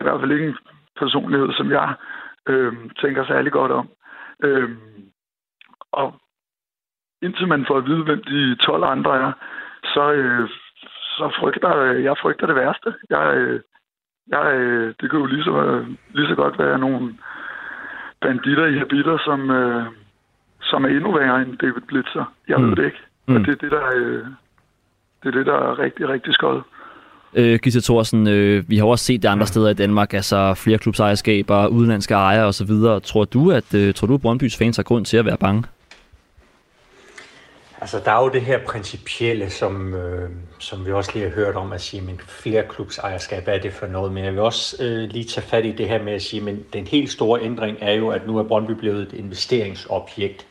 [0.00, 0.56] i hvert fald ikke en
[0.98, 1.94] personlighed, som jeg
[2.46, 3.88] øh, tænker særlig godt om.
[4.42, 4.70] Øh,
[5.92, 6.20] og
[7.26, 9.32] indtil man får at vide, hvem de 12 andre er,
[9.94, 10.48] så, øh,
[11.16, 11.70] så frygter
[12.06, 12.90] jeg frygter det værste.
[13.10, 13.60] Jeg, øh,
[14.34, 15.84] jeg, øh, det kan jo lige så,
[16.14, 17.14] lige så godt være nogle
[18.22, 19.86] banditter i habiter, som, øh,
[20.62, 22.24] som er endnu værre end David Blitzer.
[22.48, 22.68] Jeg mm.
[22.68, 23.02] ved det ikke.
[23.28, 23.34] Mm.
[23.34, 24.24] Og det er det, der, øh,
[25.22, 26.64] det er det, der er rigtig, rigtig skødt.
[27.34, 30.78] Øh, Gisse Thorsen, øh, vi har også set det andre steder i Danmark, altså flere
[30.78, 32.70] klubsejerskaber, udenlandske ejere osv.
[33.04, 35.64] Tror du, at øh, tror du, at Brøndbys fans har grund til at være bange?
[37.80, 41.56] Altså, der er jo det her principielle, som, øh, som vi også lige har hørt
[41.56, 44.12] om at sige, men flere klubs ejerskab, hvad er det for noget?
[44.12, 46.64] Men jeg vil også øh, lige tage fat i det her med at sige, men
[46.72, 50.46] den helt store ændring er jo, at nu er Brøndby blevet et investeringsobjekt.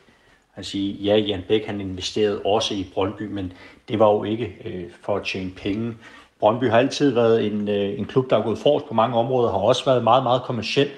[0.57, 3.53] Altså, ja, Jan Bæk han investerede også i Brøndby, men
[3.89, 5.93] det var jo ikke øh, for at tjene penge.
[6.39, 9.51] Brøndby har altid været en, øh, en klub, der har gået forrest på mange områder,
[9.51, 10.91] har også været meget, meget kommersielt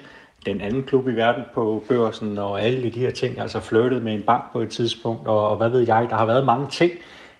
[0.46, 4.14] den anden klub i verden på børsen og alle de her ting, altså flirtet med
[4.14, 6.92] en bank på et tidspunkt, og, og hvad ved jeg, der har været mange ting,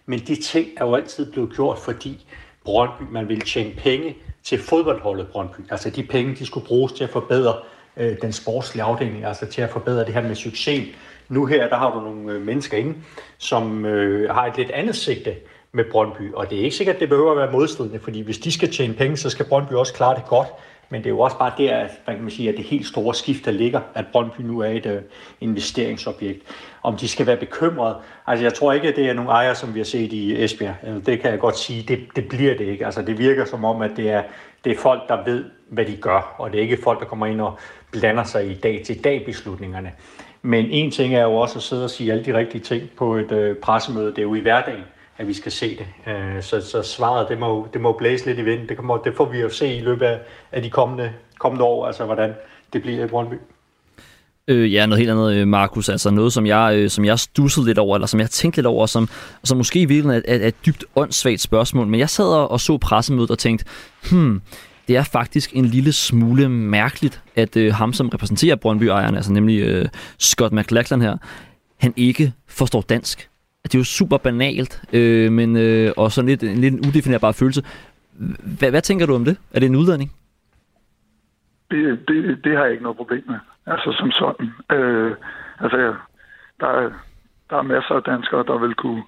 [0.07, 2.27] men de ting er jo altid blevet gjort, fordi
[2.65, 5.61] Brøndby, man ville tjene penge til fodboldholdet Brøndby.
[5.71, 7.55] Altså de penge, de skulle bruges til at forbedre
[7.97, 10.89] øh, den sportslige afdeling, altså til at forbedre det her med succes.
[11.29, 12.95] Nu her, der har du nogle øh, mennesker inde,
[13.39, 15.35] som øh, har et lidt andet sigte
[15.73, 18.39] med Brøndby, og det er ikke sikkert, at det behøver at være modstridende, fordi hvis
[18.39, 20.49] de skal tjene penge, så skal Brøndby også klare det godt.
[20.91, 23.15] Men det er jo også bare der, at, man kan sige, at det helt store
[23.15, 25.03] skift, der ligger, at Brøndby nu er et øh,
[25.41, 26.43] investeringsobjekt.
[26.83, 27.97] Om de skal være bekymrede.
[28.27, 30.75] Altså jeg tror ikke, at det er nogle ejere, som vi har set i Esbjerg.
[30.83, 32.87] Altså, det kan jeg godt sige, det, det bliver det ikke.
[32.87, 34.23] Altså det virker som om, at det er
[34.65, 37.27] det er folk, der ved, hvad de gør, og det er ikke folk, der kommer
[37.27, 37.59] ind og
[37.93, 39.93] blander sig i dag-til-dag beslutningerne.
[40.43, 43.15] Men en ting er jo også at sidde og sige alle de rigtige ting på
[43.17, 44.11] et øh, pressemøde.
[44.11, 44.85] Det er jo i hverdagen,
[45.19, 46.13] at vi skal se det.
[46.13, 48.69] Øh, så, så svaret, det må, det må blæse lidt i vinden.
[48.69, 50.21] Det, kommer, det får vi jo se i løbet af,
[50.53, 52.35] af de kommende, kommende år, altså hvordan
[52.73, 53.35] det bliver i Brøndby.
[54.49, 55.89] Øh, ja, noget helt andet, øh, Markus.
[55.89, 58.67] Altså noget, som jeg, øh, som jeg stussede lidt over, eller som jeg tænkte lidt
[58.67, 59.09] over, som,
[59.45, 61.87] som måske i virkeligheden er, er, er et dybt åndssvagt spørgsmål.
[61.87, 63.65] Men jeg sad og så pressemødet og tænkte,
[64.11, 64.43] hmm,
[64.89, 69.61] det er faktisk en lille smule mærkeligt, at øh, ham, som repræsenterer Brøndby-ejerne, altså nemlig
[69.61, 71.17] øh, Scott McLachlan her,
[71.77, 73.29] han ikke forstår dansk.
[73.65, 77.63] Det er jo super banalt, øh, men øh, og sådan lidt, en lidt udefinerbar følelse.
[78.59, 79.37] Hvad, hvad tænker du om det?
[79.55, 80.13] Er det en udladning?
[81.71, 83.39] Det, det, det har jeg ikke noget problem med.
[83.67, 84.47] Altså som sådan.
[84.73, 85.13] Øh,
[85.61, 85.95] altså,
[86.61, 86.91] der er,
[87.51, 89.03] der er masser af danskere, der vil kunne,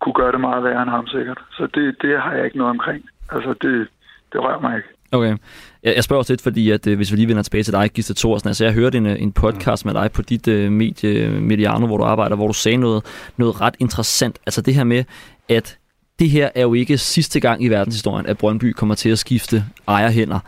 [0.00, 1.38] kunne gøre det meget værre end ham sikkert.
[1.50, 3.04] Så det, det har jeg ikke noget omkring.
[3.30, 3.88] Altså, det,
[4.32, 4.88] det rører mig ikke.
[5.12, 5.36] Okay.
[5.82, 7.90] Jeg, jeg spørger også lidt, fordi at, øh, hvis vi lige vender tilbage til dig,
[7.90, 11.30] Gisle Thorsen, altså jeg hørte en, øh, en podcast med dig på dit uh, medie,
[11.30, 13.04] Mediano, hvor du arbejder, hvor du sagde noget,
[13.36, 14.38] noget ret interessant.
[14.46, 15.04] Altså det her med,
[15.48, 15.78] at
[16.18, 19.64] det her er jo ikke sidste gang i verdenshistorien, at Brøndby kommer til at skifte
[19.88, 20.40] ejerhænder.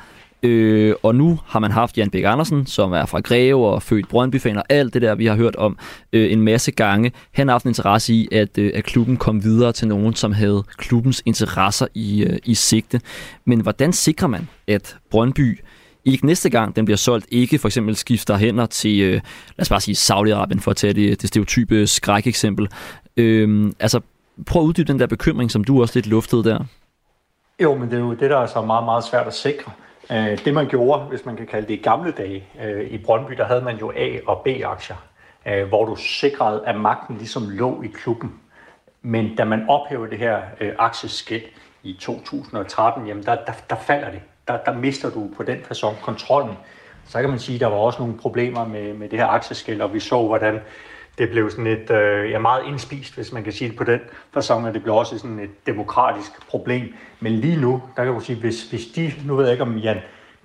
[0.42, 4.08] Øh, og nu har man haft Jan Bæk Andersen, som er fra Greve og født
[4.08, 5.78] brøndby og alt det der, vi har hørt om
[6.12, 7.12] øh, en masse gange.
[7.32, 10.32] Han har haft en interesse i, at, øh, at klubben kom videre til nogen, som
[10.32, 13.00] havde klubbens interesser i, øh, i sigte.
[13.44, 15.60] Men hvordan sikrer man, at Brøndby
[16.04, 19.22] ikke næste gang den bliver solgt, ikke for eksempel skifter hænder til, øh, lad
[19.58, 22.68] os bare sige Saudi-Arabien, for at tage det, det stereotype skrækeksempel.
[23.16, 24.00] Øh, altså,
[24.46, 26.64] prøv at uddybe den der bekymring, som du også lidt luftede der.
[27.62, 29.72] Jo, men det er jo det, der er så meget, meget svært at sikre.
[30.12, 33.32] Øh, det man gjorde, hvis man kan kalde det i gamle dage, øh, i Brøndby,
[33.32, 34.96] der havde man jo A- og B-aktier,
[35.46, 38.40] øh, hvor du sikrede, at magten ligesom lå i klubben.
[39.02, 41.44] Men da man ophævede det her øh, aktieskilt
[41.82, 44.20] i 2013, jamen der, der, der falder det.
[44.48, 46.54] Der, der mister du på den façon kontrollen.
[47.06, 49.82] Så kan man sige, at der var også nogle problemer med, med det her aktieskilt,
[49.82, 50.60] og vi så, hvordan
[51.20, 54.00] det blev sådan et øh, ja, meget indspist, hvis man kan sige det på den
[54.34, 56.94] fasong, at det blev også sådan et demokratisk problem.
[57.20, 59.76] Men lige nu, der kan man sige, hvis, hvis de, nu ved jeg ikke om
[59.76, 59.98] Jan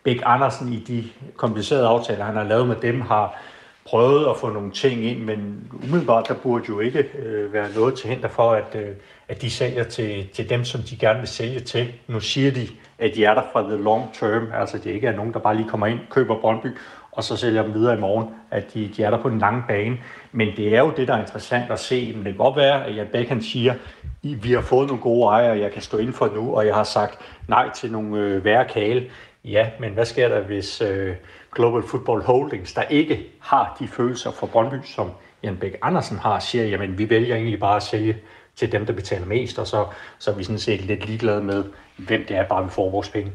[0.03, 1.03] Bæk Andersen i de
[1.35, 3.41] komplicerede aftaler, han har lavet med dem, har
[3.85, 7.95] prøvet at få nogle ting ind, men umiddelbart der burde jo ikke øh, være noget
[7.95, 8.89] til hinder for, at, øh,
[9.27, 11.93] at de sælger til, til dem, som de gerne vil sælge til.
[12.07, 12.67] Nu siger de,
[12.99, 15.55] at de er der fra the long term, altså det ikke er nogen, der bare
[15.55, 16.67] lige kommer ind, køber Brøndby,
[17.15, 19.63] og så sælger dem videre i morgen, at de, de er der på den lange
[19.67, 19.97] bane.
[20.31, 22.11] Men det er jo det, der er interessant at se.
[22.15, 23.73] Men det kan godt være, at Jan Bæk han siger,
[24.21, 26.83] vi har fået nogle gode ejere, jeg kan stå ind for nu, og jeg har
[26.83, 29.05] sagt nej til nogle øh, værre kale.
[29.45, 31.15] Ja, men hvad sker der, hvis øh,
[31.51, 35.11] Global Football Holdings, der ikke har de følelser for Brøndby, som
[35.43, 38.17] Jan Bæk Andersen har, siger, jamen vi vælger egentlig bare at sælge
[38.55, 39.85] til dem, der betaler mest, og så,
[40.19, 41.63] så er vi sådan set lidt ligeglade med,
[41.97, 43.31] hvem det er, bare vi får vores penge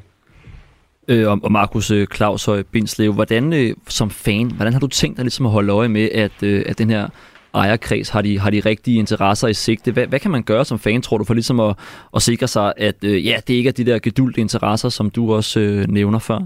[1.10, 5.16] øh, og Markus øh, Claus Høj Bindslev, hvordan øh, som fan, hvordan har du tænkt
[5.16, 7.08] dig ligesom at holde øje med, at, øh, at den her
[7.54, 9.92] ejerkreds har de, har de rigtige interesser i sigte?
[9.92, 11.76] Hvad, hvad kan man gøre som fan, tror du, for ligesom at,
[12.16, 15.32] at sikre sig, at øh, ja, det ikke er de der gedulte interesser, som du
[15.32, 16.40] også øh, nævner før?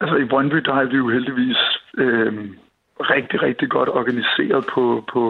[0.00, 1.56] Altså i Brøndby, der har vi jo heldigvis
[1.98, 2.32] øh,
[3.00, 5.22] rigtig, rigtig godt organiseret på, på,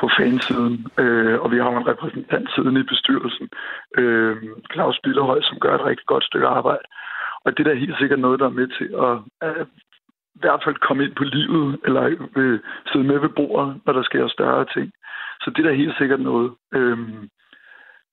[0.00, 3.48] på fansiden, øh, og vi har en repræsentant siden i bestyrelsen,
[3.98, 4.36] øh,
[4.72, 6.86] Claus Billerhøj, som gør et rigtig godt stykke arbejde.
[7.44, 9.14] Og det der er helt sikkert noget, der er med til at,
[9.48, 9.66] at
[10.34, 12.02] i hvert fald komme ind på livet, eller
[12.36, 12.60] øh,
[12.92, 14.92] sidde med ved bordet, når der sker større ting.
[15.40, 16.52] Så det der er helt sikkert noget.
[16.74, 16.98] Øh,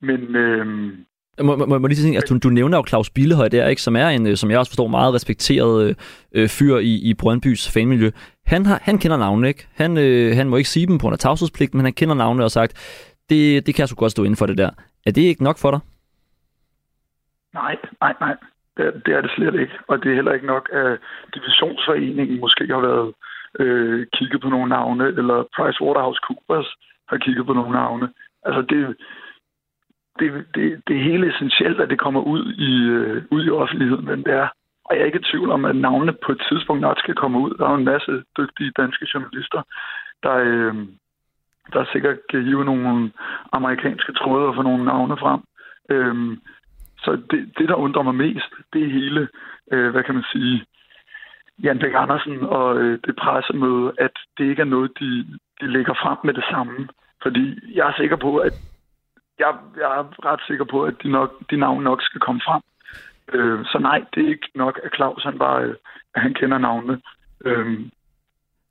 [0.01, 0.65] men, øh,
[1.43, 3.95] må, må, må lige sige, altså, du, du nævner jo Claus Billehøj der, ikke, som
[3.95, 5.95] er en, øh, som jeg også forstår, meget respekteret øh,
[6.35, 8.09] øh, fyr i, i Brøndbys fanmiljø.
[8.45, 9.67] Han, har, han kender navnene, ikke?
[9.75, 12.43] Han, øh, han må ikke sige dem på grund af tavshedspligt, men han kender navnene
[12.43, 12.73] og sagt,
[13.29, 14.69] det, det kan jeg så godt stå inden for det der.
[15.05, 15.79] Er det ikke nok for dig?
[17.53, 18.35] Nej, nej, nej.
[18.77, 19.75] Det, det er det slet ikke.
[19.87, 20.99] Og det er heller ikke nok, at
[21.35, 23.13] divisionsforeningen måske har været
[23.59, 26.69] øh, kigget på nogle navne, eller PricewaterhouseCoopers
[27.09, 28.07] har kigget på nogle navne.
[28.45, 28.95] Altså det,
[30.19, 34.05] det, det, det er helt essentielt, at det kommer ud i, øh, ud i offentligheden,
[34.05, 34.47] men det er.
[34.85, 37.39] Og jeg er ikke i tvivl om, at navnene på et tidspunkt nok skal komme
[37.39, 37.53] ud.
[37.57, 39.61] Der er jo en masse dygtige danske journalister,
[40.23, 40.75] der, øh,
[41.73, 43.11] der sikkert kan hive nogle
[43.51, 45.41] amerikanske tråde og få nogle navne frem.
[45.89, 46.37] Øh,
[46.97, 49.27] så det, det, der undrer mig mest, det er hele,
[49.71, 50.65] øh, hvad kan man sige,
[51.63, 55.25] Jan Bæk Andersen og øh, det pressemøde, at det ikke er noget, de,
[55.61, 56.87] de lægger frem med det samme.
[57.21, 58.53] Fordi jeg er sikker på, at
[59.39, 62.61] jeg, jeg er ret sikker på, at de, nok, de navne nok skal komme frem.
[63.33, 65.75] Øh, så nej, det er ikke nok, at Claus han bare, øh,
[66.15, 67.01] at han kender navnene.
[67.45, 67.79] Øh,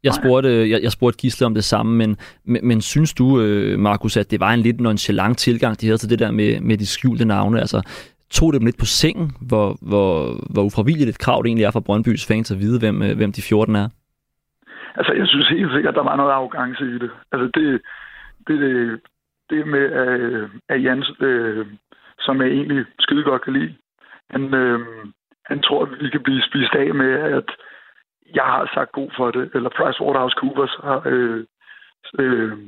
[0.04, 3.78] jeg spurgte, jeg, jeg spurgte Gisle om det samme, men, men, men synes du, øh,
[3.78, 6.76] Markus, at det var en lidt nonchalant tilgang, de havde til det der med, med
[6.78, 7.60] de skjulte navne?
[7.60, 7.82] Altså,
[8.30, 10.10] tog det dem lidt på sengen, hvor, hvor,
[10.52, 13.32] hvor ufravilligt et krav det egentlig er for Brøndbys fans at vide, hvem, øh, hvem
[13.32, 13.88] de 14 er?
[14.98, 17.10] Altså, jeg synes helt sikkert, at der var noget arrogance i det.
[17.32, 17.80] Altså, det,
[18.46, 19.00] det, det,
[19.50, 21.66] det med, at, at Jens, øh,
[22.18, 23.74] som jeg egentlig skide godt kan lide,
[24.30, 24.80] han, øh,
[25.46, 27.50] han tror, at vi kan blive spist af med, at
[28.34, 31.44] jeg har sagt god for det, eller PricewaterhouseCoopers har øh,
[32.18, 32.58] øh,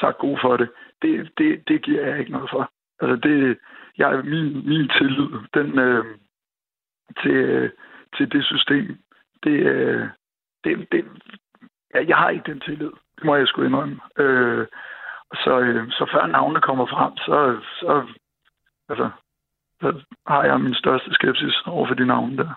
[0.00, 0.68] sagt god for det.
[1.02, 2.70] Det, det, det giver jeg ikke noget for.
[3.00, 3.58] Altså, det,
[3.98, 6.04] jeg, min, min tillid, den, øh,
[7.22, 7.70] til, øh,
[8.16, 8.98] til det system,
[9.44, 10.06] det, øh,
[10.64, 11.04] det, det,
[11.94, 12.90] ja, jeg har ikke den tillid.
[13.16, 14.00] Det må jeg sgu indrømme.
[14.18, 14.66] Øh,
[15.44, 17.92] så, øh, så før navnene kommer frem, så, så,
[18.88, 19.08] altså,
[19.80, 19.88] så
[20.26, 22.50] har jeg min største skepsis over for de navne der.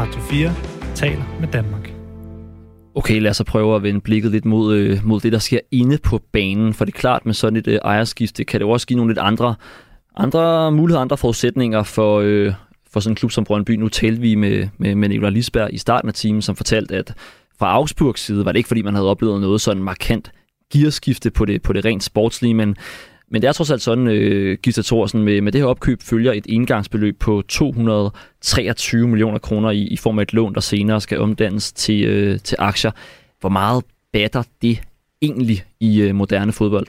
[0.00, 0.50] Radio 4
[0.94, 1.94] taler med Danmark.
[2.96, 5.60] Okay, lad os så prøve at vende blikket lidt mod, øh, mod det, der sker
[5.70, 6.74] inde på banen.
[6.74, 9.10] For det er klart, med sådan et øh, ejerskifte kan det jo også give nogle
[9.10, 9.54] lidt andre,
[10.16, 12.52] andre muligheder, andre forudsætninger for, øh,
[12.92, 13.70] for sådan en klub som Brøndby.
[13.70, 17.14] Nu talte vi med, med, med Nicolai Lisberg i starten af timen, som fortalte, at
[17.58, 20.32] fra Augsburgs side var det ikke, fordi man havde oplevet noget sådan markant
[20.72, 22.76] gearskifte på det, på det rent sportslige, men,
[23.28, 26.32] men det er trods alt sådan, øh, Gita Thorsen, med, med det her opkøb følger
[26.32, 31.20] et indgangsbeløb på 223 millioner kroner i, i form af et lån, der senere skal
[31.20, 32.90] omdannes til, øh, til aktier.
[33.40, 34.82] Hvor meget batter det
[35.22, 36.86] egentlig i øh, moderne fodbold?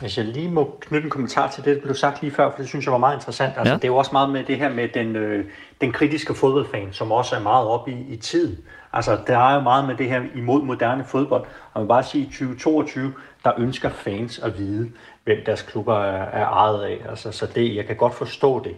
[0.00, 2.56] Hvis jeg lige må knytte en kommentar til det, der blev sagt lige før, for
[2.58, 3.52] det synes jeg var meget interessant.
[3.56, 3.76] Altså, Ja.
[3.76, 5.44] Det er jo også meget med det her med den, øh,
[5.80, 8.56] den kritiske fodboldfan, som også er meget oppe i, i tid.
[8.92, 11.42] Altså, der er jo meget med det her imod moderne fodbold.
[11.42, 13.12] Og man vil bare sige, i 2022,
[13.44, 14.90] der ønsker fans at vide,
[15.24, 17.00] hvem deres klubber er, er ejet af.
[17.08, 18.76] Altså, så det, jeg kan godt forstå det.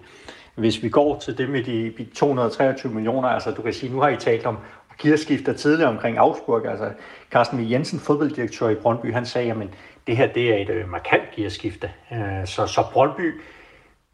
[0.55, 4.09] Hvis vi går til det med de, 223 millioner, altså du kan sige, nu har
[4.09, 4.59] I talt om
[4.98, 6.66] gearskifter tidligere omkring Augsburg.
[6.66, 6.90] Altså,
[7.31, 7.70] Carsten V.
[7.70, 9.57] Jensen, fodbolddirektør i Brøndby, han sagde, at
[10.07, 11.90] det her det er et øh, markant gearskifte.
[12.12, 13.40] Øh, så, så Brøndby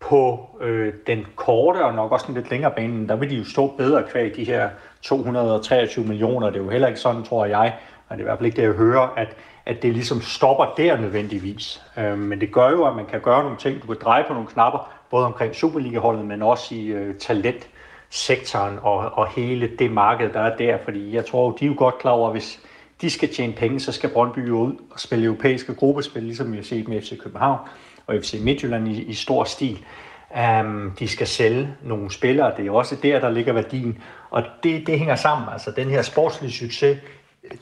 [0.01, 3.45] på øh, den korte og nok også den lidt længere bane, der vil de jo
[3.45, 4.69] stå bedre kvæg de her
[5.03, 6.51] 223 millioner.
[6.51, 7.75] Det er jo heller ikke sådan, tror jeg,
[8.09, 10.75] og det er i hvert fald ikke det, jeg hører, at, at det ligesom stopper
[10.77, 11.83] der nødvendigvis.
[11.99, 13.83] Øh, men det gør jo, at man kan gøre nogle ting.
[13.83, 18.99] Du kan dreje på nogle knapper, både omkring Superliga-holdet, men også i øh, talentsektoren og,
[18.99, 20.79] og hele det marked, der er der.
[20.85, 22.61] Fordi jeg tror, de er jo godt klar over, at hvis
[23.01, 26.57] de skal tjene penge, så skal Brøndby jo ud og spille europæiske gruppespil, ligesom vi
[26.57, 27.59] har set med FC København
[28.09, 29.79] og FC Midtjylland i, i stor stil.
[30.61, 33.99] Um, de skal sælge nogle spillere, det er også der, der ligger værdien.
[34.31, 36.99] Og det, det hænger sammen, altså den her sportslige succes,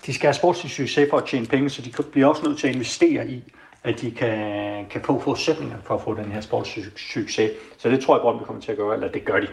[0.06, 2.68] de skal have sportslig succes for at tjene penge, så de bliver også nødt til
[2.68, 3.42] at investere i,
[3.84, 4.38] at de kan,
[4.90, 7.50] kan få forudsætninger for at få den her sportslige succes.
[7.78, 9.46] Så det tror jeg, Brøndby kommer til at gøre, eller det gør de.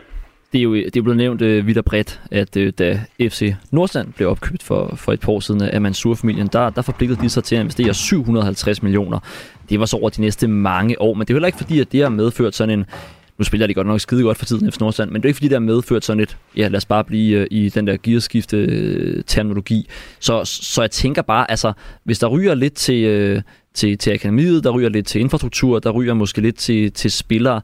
[0.53, 3.55] Det er jo det er blevet nævnt øh, vidt og bredt, at øh, da FC
[3.71, 7.29] Nordsjælland blev opkøbt for, for et par år siden af Mansour-familien, der, der forpligtede de
[7.29, 9.19] sig til at investere 750 millioner.
[9.69, 11.79] Det var så over de næste mange år, men det er jo heller ikke fordi,
[11.79, 12.85] at det har medført sådan en
[13.37, 15.37] nu spiller de godt nok skide godt for tiden efter Nordsjælland, men det er ikke
[15.37, 17.97] fordi, det har medført sådan et, ja lad os bare blive øh, i den der
[18.03, 19.77] gearskifte-terminologi.
[19.77, 21.73] Øh, så, så jeg tænker bare, altså
[22.03, 23.41] hvis der ryger lidt til, øh,
[23.73, 27.61] til, til akademiet, der ryger lidt til infrastruktur, der ryger måske lidt til, til spillere,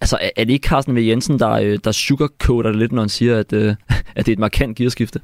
[0.00, 0.98] Altså, er, er det ikke Carsten V.
[0.98, 3.74] Jensen, der, der sugarcoater det lidt, når han siger, at, øh,
[4.16, 5.20] at det er et markant gearskifte?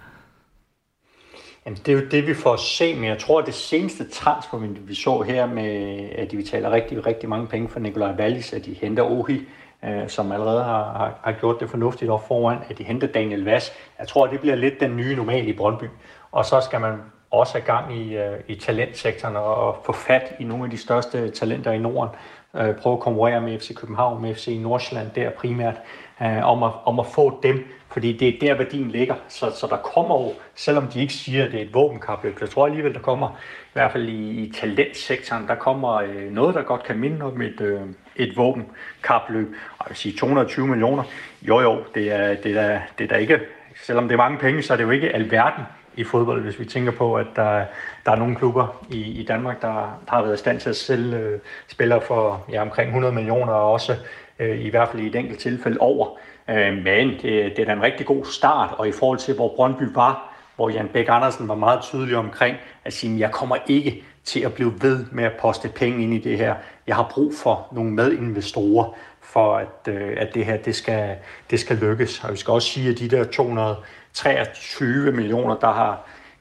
[1.68, 4.08] Jamen, det er jo det, vi får at se, men jeg tror, at det seneste
[4.08, 8.52] transfer, vi så her med, at de betaler rigtig, rigtig mange penge for Nikolaj Wallis,
[8.52, 9.40] at de henter Ohi,
[9.84, 13.44] øh, som allerede har, har, har gjort det fornuftigt op foran, at de henter Daniel
[13.44, 13.72] Vass.
[13.98, 15.84] Jeg tror, at det bliver lidt den nye normal i Brøndby.
[16.32, 16.92] Og så skal man
[17.30, 20.78] også have gang i, øh, i talentsektoren og, og få fat i nogle af de
[20.78, 22.10] største talenter i Norden.
[22.56, 25.76] Øh, prøve at konkurrere med FC København, med FC Nordsjælland der primært,
[26.22, 27.64] øh, om, at, om at få dem,
[27.98, 29.14] fordi det er der værdien ligger.
[29.28, 32.50] Så, så der kommer jo, selvom de ikke siger, at det er et våbenkapløb, jeg
[32.50, 33.28] tror alligevel, der kommer,
[33.64, 37.42] i hvert fald i, i talentsektoren, der kommer øh, noget, der godt kan minde om
[37.42, 37.80] et, øh,
[38.16, 39.46] et våbenkapløb.
[39.78, 41.02] Og jeg vil sige 220 millioner,
[41.42, 43.40] jo jo, det er, det er, det er da ikke,
[43.82, 45.64] selvom det er mange penge, så er det jo ikke alverden
[45.96, 47.64] i fodbold, hvis vi tænker på, at der,
[48.06, 50.76] der er nogle klubber i, i Danmark, der, der har været i stand til at
[50.76, 53.96] sælge øh, spillere for ja, omkring 100 millioner, og også
[54.38, 56.18] øh, i hvert fald i et enkelt tilfælde over.
[56.50, 59.54] Øh, men det, det er da en rigtig god start, og i forhold til, hvor
[59.56, 64.04] Brøndby var, hvor Jan Bæk Andersen var meget tydelig omkring at sige, jeg kommer ikke
[64.24, 66.54] til at blive ved med at poste penge ind i det her.
[66.86, 71.16] Jeg har brug for nogle medinvestorer, for at, øh, at det her det skal,
[71.50, 72.24] det skal lykkes.
[72.24, 76.00] Og vi skal også sige, at de der 223 millioner, der har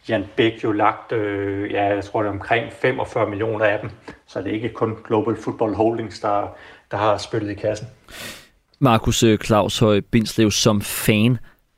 [0.10, 3.90] Jan Bæk jo lagt, øh, ja, jeg tror det er omkring 45 millioner af dem.
[4.28, 6.56] Så det er ikke kun Global Football Holdings, der,
[6.92, 7.88] der har spyttet i kassen.
[8.80, 11.38] Markus øh, Claus Høj Bindslev, som fan,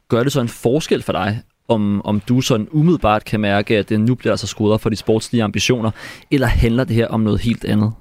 [0.10, 3.89] gør det så en forskel for dig, om, om du sådan umiddelbart kan mærke, at
[3.89, 5.91] det nu bliver altså skruet op for de sportslige ambitioner,
[6.32, 7.91] eller handler det her om noget helt andet?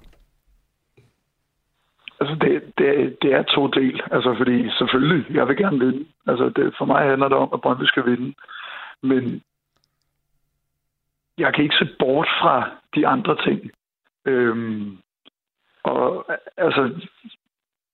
[2.20, 4.01] Altså, det, det, det er to del.
[4.11, 6.05] Altså, fordi selvfølgelig, jeg vil gerne vinde.
[6.26, 8.34] Altså, det, for mig handler det om, at Brøndby skal vinde.
[9.03, 9.42] Men
[11.38, 13.70] jeg kan ikke se bort fra de andre ting.
[14.24, 14.99] Øhm,
[15.82, 16.26] og
[16.57, 17.01] altså,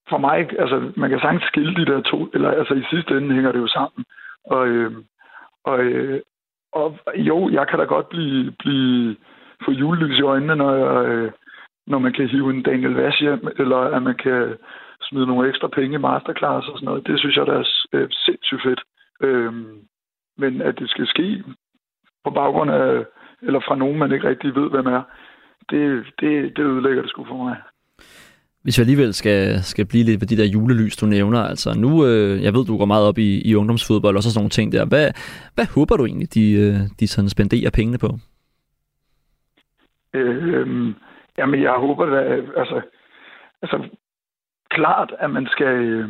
[0.09, 3.35] for mig, altså, man kan sagtens skille de der to, eller altså i sidste ende
[3.35, 4.05] hænger det jo sammen.
[4.45, 4.91] Og, øh,
[5.63, 6.21] og, øh,
[6.73, 9.15] og jo, jeg kan da godt blive, blive
[9.65, 11.31] få julelys i øjnene, når, jeg, øh,
[11.87, 14.57] når man kan hive en Daniel Vass hjem, eller at man kan
[15.01, 17.07] smide nogle ekstra penge i masterclass og sådan noget.
[17.07, 18.81] Det synes jeg, der er øh, sindssygt fedt.
[19.21, 19.53] Øh,
[20.37, 21.43] men at det skal ske
[22.23, 23.05] på baggrund af,
[23.41, 25.01] eller fra nogen, man ikke rigtig ved, hvem er,
[25.69, 27.55] det, det, det ødelægger det sgu for mig.
[28.65, 31.91] Hvis vi alligevel skal, skal blive lidt ved de der julelys, du nævner, altså nu,
[32.05, 34.71] øh, jeg ved, du går meget op i, i ungdomsfodbold og så sådan nogle ting
[34.71, 34.85] der.
[34.85, 35.07] Hvad,
[35.55, 38.09] hvad håber du egentlig, de, øh, de sådan spenderer pengene på?
[40.13, 40.67] Øh,
[41.37, 42.19] jamen, jeg håber da,
[42.61, 42.81] altså,
[43.61, 43.77] altså,
[44.69, 46.09] klart, at man skal, øh,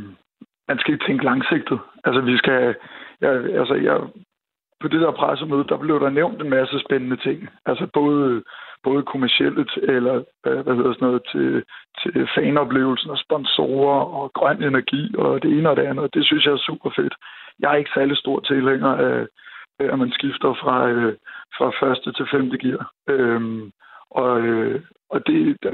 [0.67, 1.79] man skal tænke langsigtet.
[2.05, 2.75] Altså, vi skal,
[3.21, 3.31] jeg,
[3.61, 3.97] altså, jeg,
[4.81, 7.49] på det der pressemøde, der blev der nævnt en masse spændende ting.
[7.65, 8.43] Altså, både,
[8.88, 10.15] både kommercielt, eller
[10.47, 11.63] øh, hvad hedder sådan noget, til,
[12.01, 16.13] til fanoplevelsen og sponsorer og grøn energi og det ene og det andet.
[16.13, 17.15] Det synes jeg er super fedt.
[17.59, 19.27] Jeg er ikke særlig stor tilhænger af,
[19.79, 21.13] at man skifter fra, øh,
[21.57, 22.91] fra første til femte gear.
[23.09, 23.71] Øhm,
[24.09, 25.71] og, øh, og det, der,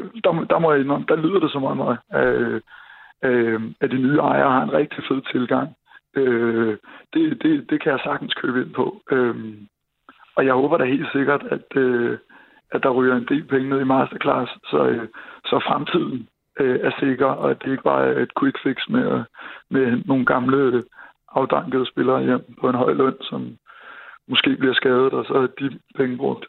[0.50, 1.98] der må jeg indrømme, der lyder det som om, at,
[3.24, 5.76] øh, at de nye ejere har en rigtig fed tilgang.
[6.16, 6.78] Øh,
[7.14, 9.02] det, det, det kan jeg sagtens købe ind på.
[9.12, 9.36] Øh,
[10.36, 12.18] og jeg håber da helt sikkert, at, øh,
[12.72, 15.08] at der ryger en del penge ned i masterclass, så, øh,
[15.46, 16.28] så fremtiden
[16.60, 19.24] øh, er sikker, og at det ikke bare er et quick fix med,
[19.70, 20.84] med nogle gamle
[21.36, 23.58] afdankede spillere hjem på en høj løn, som
[24.28, 26.46] måske bliver skadet, og så er de penge brugt.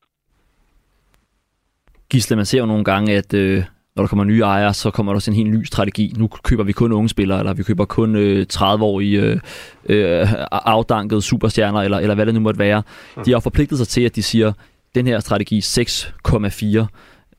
[2.11, 3.65] Gisle, man ser jo nogle gange, at øh,
[3.97, 6.13] når der kommer nye ejere, så kommer der også en helt ny strategi.
[6.17, 9.41] Nu køber vi kun unge spillere, eller vi køber kun øh, 30-årige øh,
[9.89, 12.83] øh, afdankede superstjerner, eller, eller hvad det nu måtte være.
[13.25, 14.53] De har forpligtet sig til, at de siger,
[14.95, 16.87] den her strategi 6,4,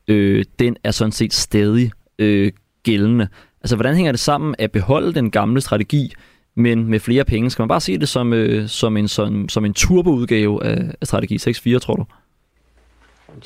[0.08, 2.52] øh, den er sådan set stadig øh,
[2.82, 3.28] gældende.
[3.60, 6.12] Altså, hvordan hænger det sammen at beholde den gamle strategi,
[6.54, 7.50] men med flere penge?
[7.50, 11.06] Skal man bare se det som, øh, som en, som, som en turboudgave af, af
[11.06, 12.04] strategi 6,4, tror du?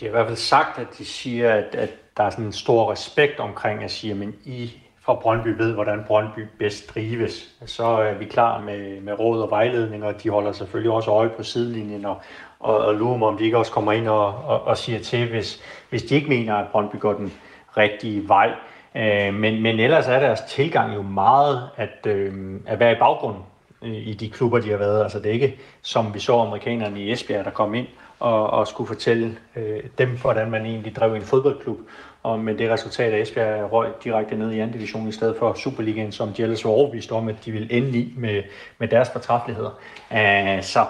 [0.01, 2.53] De har i hvert fald sagt, at de siger, at, at der er sådan en
[2.53, 7.49] stor respekt omkring at sige, at I fra Brøndby ved, hvordan Brøndby bedst drives.
[7.67, 11.29] Så er vi klar med, med råd og vejledning, og de holder selvfølgelig også øje
[11.29, 12.21] på sidelinjen og,
[12.61, 15.29] og, og lurer mig, om de ikke også kommer ind og, og, og siger til,
[15.29, 17.33] hvis, hvis de ikke mener, at Brøndby går den
[17.77, 18.51] rigtige vej.
[18.95, 23.43] Øh, men, men ellers er deres tilgang jo meget at, øh, at være i baggrunden
[23.83, 25.03] øh, i de klubber, de har været.
[25.03, 27.87] Altså det er ikke, som vi så amerikanerne i Esbjerg, der kom ind
[28.19, 31.79] og, og skulle fortælle øh, dem, hvordan man egentlig drev en fodboldklub.
[32.23, 35.55] Og med det resultat, at Esbjerg røg direkte ned i anden division i stedet for
[35.55, 38.43] Superligaen, som de ellers var overbevist om, at de ville ende i med,
[38.79, 39.71] med deres fortræffeligheder.
[40.11, 40.85] Uh, så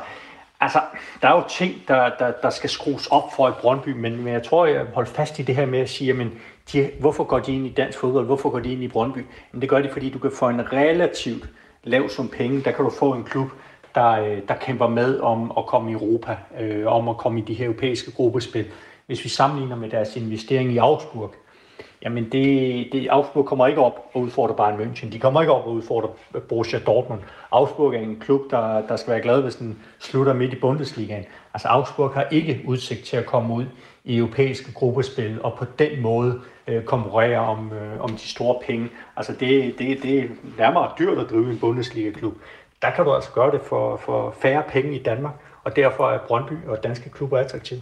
[0.60, 0.80] altså,
[1.22, 4.32] der er jo ting, der, der, der skal skrues op for i Brøndby, men, men
[4.32, 6.40] jeg tror, jeg holder fast i det her med at sige, jamen,
[6.72, 8.26] de, hvorfor går de ind i dansk fodbold?
[8.26, 9.18] Hvorfor går de ind i Brøndby?
[9.52, 11.48] Men det gør de, fordi du kan få en relativt
[11.84, 12.60] lav sum penge.
[12.60, 13.48] Der kan du få en klub,
[13.94, 17.42] der, øh, der kæmper med om at komme i Europa, øh, om at komme i
[17.42, 18.66] de her europæiske gruppespil.
[19.06, 21.34] Hvis vi sammenligner med deres investering i Augsburg,
[22.02, 25.12] jamen det, det, Augsburg kommer ikke op og udfordrer Bayern München.
[25.12, 26.10] De kommer ikke op og udfordrer
[26.48, 27.20] Borussia Dortmund.
[27.50, 31.24] Augsburg er en klub, der, der skal være glad, hvis den slutter midt i Bundesligaen.
[31.54, 33.64] Altså Augsburg har ikke udsigt til at komme ud
[34.04, 38.88] i europæiske gruppespil og på den måde øh, konkurrere om, øh, om de store penge.
[39.16, 40.24] Altså det, det, det er
[40.58, 42.34] nærmere dyrt at drive en Bundesliga-klub
[42.82, 45.34] der kan du altså gøre det for, for færre penge i Danmark,
[45.64, 47.80] og derfor er Brøndby og danske klubber attraktive.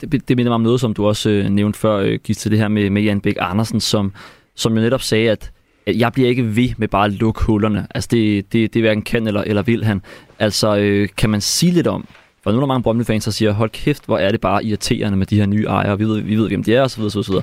[0.00, 2.58] Det, det minder mig om noget, som du også øh, nævnte før, øh, til det
[2.58, 4.12] her med, med Jan Bæk Andersen, som,
[4.54, 5.52] som jo netop sagde, at
[5.86, 7.86] jeg bliver ikke ved med bare at lukke hullerne.
[7.94, 10.02] Altså det, det, det hverken kan eller, eller vil han.
[10.38, 12.06] Altså øh, kan man sige lidt om,
[12.42, 15.18] for nu er der mange Brøndby-fans, der siger, hold kæft, hvor er det bare irriterende
[15.18, 17.02] med de her nye ejere, vi ved, vi ved hvem de er, osv.
[17.02, 17.34] osv.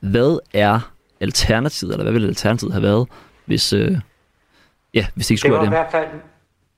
[0.00, 3.08] Hvad er alternativet, eller hvad ville alternativet have været,
[3.46, 3.98] hvis, øh,
[4.94, 6.08] Ja, hvis ikke skulle det var det.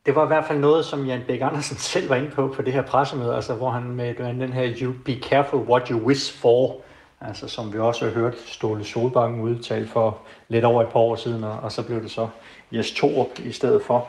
[0.07, 2.63] Det var i hvert fald noget, som Jan Bæk Andersen selv var inde på på
[2.63, 6.41] det her pressemøde, altså hvor han med den her You be careful what you wish
[6.41, 6.77] for,
[7.21, 11.17] altså som vi også har hørt Ståle Solbakken udtale for lidt over et par år
[11.17, 12.29] siden, og, og så blev det så
[12.73, 14.09] Jes Torup i stedet for.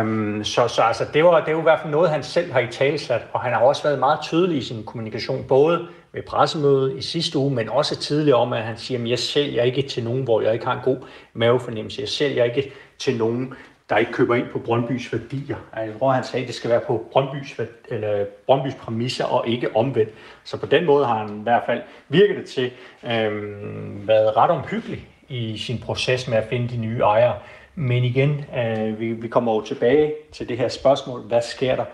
[0.00, 2.60] Um, så, så altså, det, var, det var i hvert fald noget, han selv har
[2.60, 6.96] i talsat, og han har også været meget tydelig i sin kommunikation, både ved pressemødet
[6.96, 10.04] i sidste uge, men også tidligere om, at han siger, at jeg sælger ikke til
[10.04, 10.96] nogen, hvor jeg ikke har en god
[11.32, 12.00] mavefornemmelse.
[12.00, 13.54] Jeg sælger ikke til nogen,
[13.90, 15.56] der ikke køber ind på Brøndbys værdier.
[15.76, 19.76] Jeg tror, han sagde, at det skal være på Brøndbys, eller Brøndbys præmisser og ikke
[19.76, 20.10] omvendt.
[20.44, 22.70] Så på den måde har han i hvert fald virket det til
[23.04, 27.38] øh, været ret omhyggelig i, i sin proces med at finde de nye ejere.
[27.74, 31.84] Men igen, øh, vi, vi kommer jo tilbage til det her spørgsmål, hvad sker der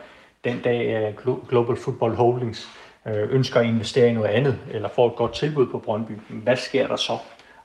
[0.45, 2.68] den dag øh, Global Football Holdings
[3.07, 6.57] øh, ønsker at investere i noget andet, eller får et godt tilbud på Brøndby, hvad
[6.57, 7.18] sker der så?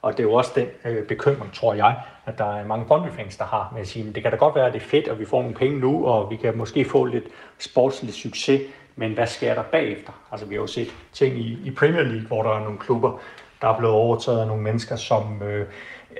[0.05, 1.95] Og det er jo også den øh, bekymring, tror jeg,
[2.25, 4.55] at der er mange Brøndby-fans, der har med at sige, men det kan da godt
[4.55, 6.85] være, at det er fedt, og vi får nogle penge nu, og vi kan måske
[6.85, 7.23] få lidt
[7.59, 8.61] sportslig succes,
[8.95, 10.11] men hvad sker der bagefter?
[10.31, 13.19] Altså vi har jo set ting i, i Premier League, hvor der er nogle klubber,
[13.61, 15.65] der er blevet overtaget af nogle mennesker, som øh,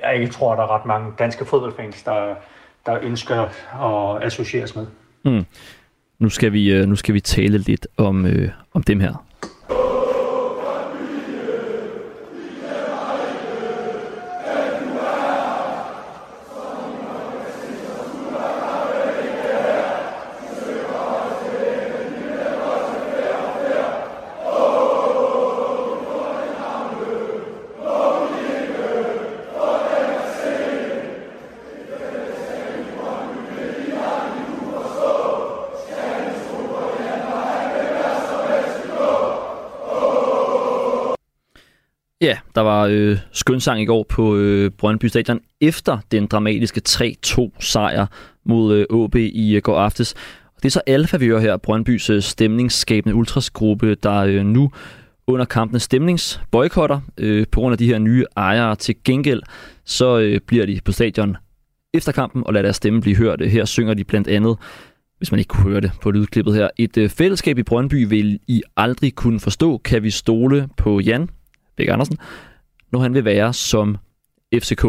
[0.02, 2.34] jeg ikke tror, at der er ret mange danske fodboldfans, der,
[2.86, 4.86] der ønsker at associeres med.
[5.24, 5.44] Mm.
[6.18, 9.25] Nu skal vi, øh, nu skal vi tale lidt om, øh, om dem her.
[42.86, 48.06] Var øh, skønsang i går på øh, Brøndby Stadion efter den dramatiske 3-2 sejr
[48.44, 50.14] mod øh, OB i øh, går aftes.
[50.56, 54.70] Og det er så Alfa, vi hører her, Brøndbys øh, stemningsskabende ultrasgruppe, der øh, nu
[55.26, 58.76] under kampen stemningsboykotter øh, på grund af de her nye ejere.
[58.76, 59.42] Til gengæld
[59.84, 61.36] så øh, bliver de på stadion
[61.94, 63.46] efter kampen og lader deres stemme blive hørt.
[63.46, 64.56] Her synger de blandt andet
[65.18, 66.68] hvis man ikke kunne høre det på lydklippet her.
[66.78, 69.78] Et øh, fællesskab i Brøndby vil I aldrig kunne forstå.
[69.78, 71.28] Kan vi stole på Jan?
[71.76, 72.18] Bæk Andersen,
[72.92, 73.96] når han vil være som
[74.54, 74.84] FCK.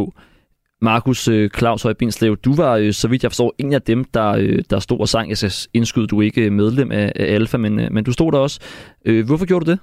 [0.82, 1.93] Markus øh, Claus Høj
[2.45, 5.08] du var, øh, så vidt jeg forstår, en af dem, der, øh, der stod og
[5.08, 5.30] sang.
[5.30, 8.32] Jeg skal indskyde, du er ikke medlem af, af Alfa, men, øh, men du stod
[8.32, 8.60] der også.
[9.06, 9.80] Øh, hvorfor gjorde du det?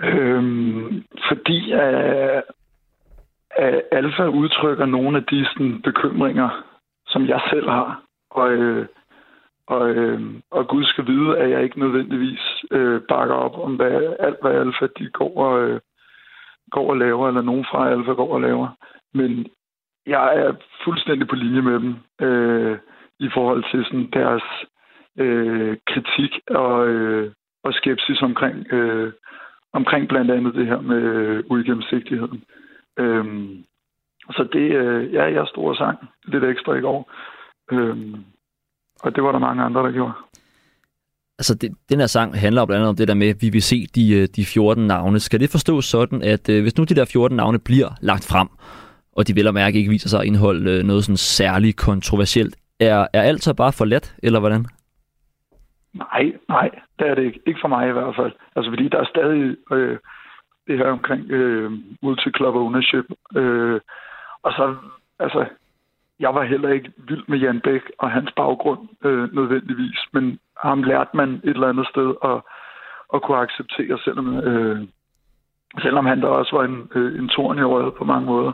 [0.00, 2.42] Øhm, fordi at,
[3.50, 6.64] at Alfa udtrykker nogle af de sådan, bekymringer,
[7.06, 8.02] som jeg selv har.
[8.30, 8.86] Og, øh,
[9.66, 14.16] og, øh, og Gud skal vide, at jeg ikke nødvendigvis øh, bakker op om hvad,
[14.18, 15.80] alt, hvad Alfa de går og, øh,
[16.70, 18.68] går og laver, eller nogen fra Alfa går og laver.
[19.14, 19.46] Men
[20.06, 20.54] jeg er
[20.84, 22.78] fuldstændig på linje med dem øh,
[23.20, 24.42] i forhold til sådan deres
[25.18, 27.32] øh, kritik og, øh,
[27.64, 29.12] og skepsis omkring, øh,
[29.72, 32.44] omkring blandt andet det her med øh, uigennemsigtigheden.
[32.98, 33.24] Øh,
[34.30, 37.10] så det, øh, ja, jeg stod og sang lidt ekstra i går.
[37.72, 37.96] Øh,
[39.02, 40.12] og det var der mange andre, der gjorde.
[41.38, 43.62] Altså, det, den her sang handler blandt andet om det der med, at vi vil
[43.62, 45.20] se de, øh, de 14 navne.
[45.20, 48.48] Skal det forstås sådan, at øh, hvis nu de der 14 navne bliver lagt frem,
[49.16, 52.56] og de vel og mærke ikke viser sig at indeholde øh, noget sådan særligt kontroversielt,
[52.80, 54.66] er, er alt så bare for let, eller hvordan?
[55.94, 57.40] Nej, nej, det er det ikke.
[57.46, 58.32] Ikke for mig i hvert fald.
[58.56, 59.98] Altså, fordi der er stadig øh,
[60.66, 61.70] det her omkring øh,
[62.02, 63.06] multi-club ownership.
[63.36, 63.80] Øh,
[64.42, 64.74] og så,
[65.18, 65.46] altså,
[66.20, 70.82] jeg var heller ikke vild med Jan Bæk og hans baggrund øh, nødvendigvis, men ham
[70.82, 72.40] lærte man et eller andet sted at,
[73.14, 74.88] at kunne acceptere, selvom, øh,
[75.82, 78.52] selvom han der også var en, øh, en torn i øjet på mange måder.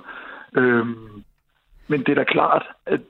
[0.56, 0.86] Øh,
[1.88, 3.00] men det er da klart, at,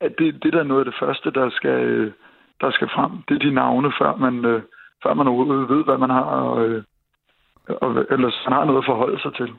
[0.00, 2.12] at det, det der er noget af det første, der skal, øh,
[2.60, 3.12] der skal frem.
[3.28, 4.62] Det er de navne, før man, øh,
[5.02, 6.84] før man overhovedet ved, hvad man har, og, øh,
[7.68, 9.52] og, eller man har noget at forholde sig til.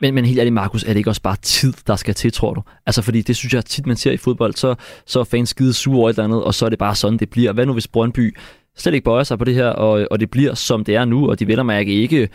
[0.00, 2.54] Men, men helt ærligt, Markus, er det ikke også bare tid, der skal til, tror
[2.54, 2.62] du?
[2.86, 4.74] Altså, fordi det synes jeg tit, man ser i fodbold, så,
[5.06, 7.18] så er fans skide sure over et eller andet, og så er det bare sådan,
[7.18, 7.52] det bliver.
[7.52, 8.36] Hvad nu, hvis Brøndby
[8.76, 11.30] slet ikke bøjer sig på det her, og, og det bliver, som det er nu,
[11.30, 12.28] og de vel mærke ikke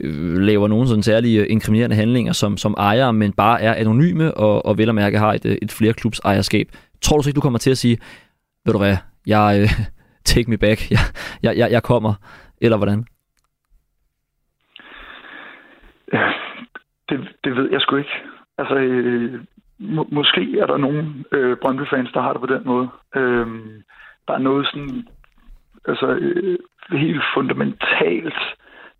[0.00, 4.34] øh, laver nogen sådan særlige øh, inkriminerende handlinger som, som ejer, men bare er anonyme,
[4.34, 6.68] og, og vel og mærke har et, øh, et flerklubs ejerskab.
[7.02, 7.98] Tror du så ikke, du kommer til at sige,
[8.64, 8.96] ved du hvad,
[9.26, 9.70] jeg, øh,
[10.24, 10.98] take me back, jeg,
[11.42, 12.14] jeg, jeg, jeg kommer,
[12.60, 13.04] eller hvordan?
[16.12, 16.30] Ja,
[17.10, 18.16] det, det ved jeg sgu ikke.
[18.58, 19.40] Altså, øh,
[19.78, 22.88] må, måske er der nogle øh, Brøndby-fans, der har det på den måde.
[23.16, 23.46] Øh,
[24.28, 25.06] der er noget sådan,
[25.84, 26.58] altså øh,
[26.90, 28.40] helt fundamentalt,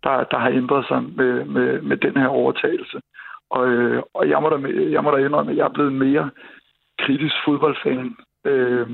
[0.03, 3.01] der, der har ændret sig med, med, med den her overtagelse.
[3.49, 4.57] Og, øh, og jeg, må da,
[4.91, 6.29] jeg må da indrømme, at jeg er blevet en mere
[6.99, 8.87] kritisk fodboldfan øh,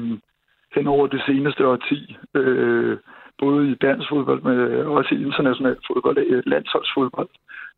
[0.75, 2.17] hen over det seneste årti.
[2.35, 2.97] Øh,
[3.39, 4.57] både i dansk fodbold, men
[4.87, 7.29] også i international fodbold, øh, landsholdsfodbold.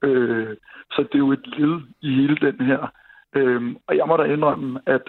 [0.03, 0.57] Øh,
[0.91, 2.91] så det er jo et led i hele den her.
[3.35, 5.07] Øh, og jeg må da indrømme, at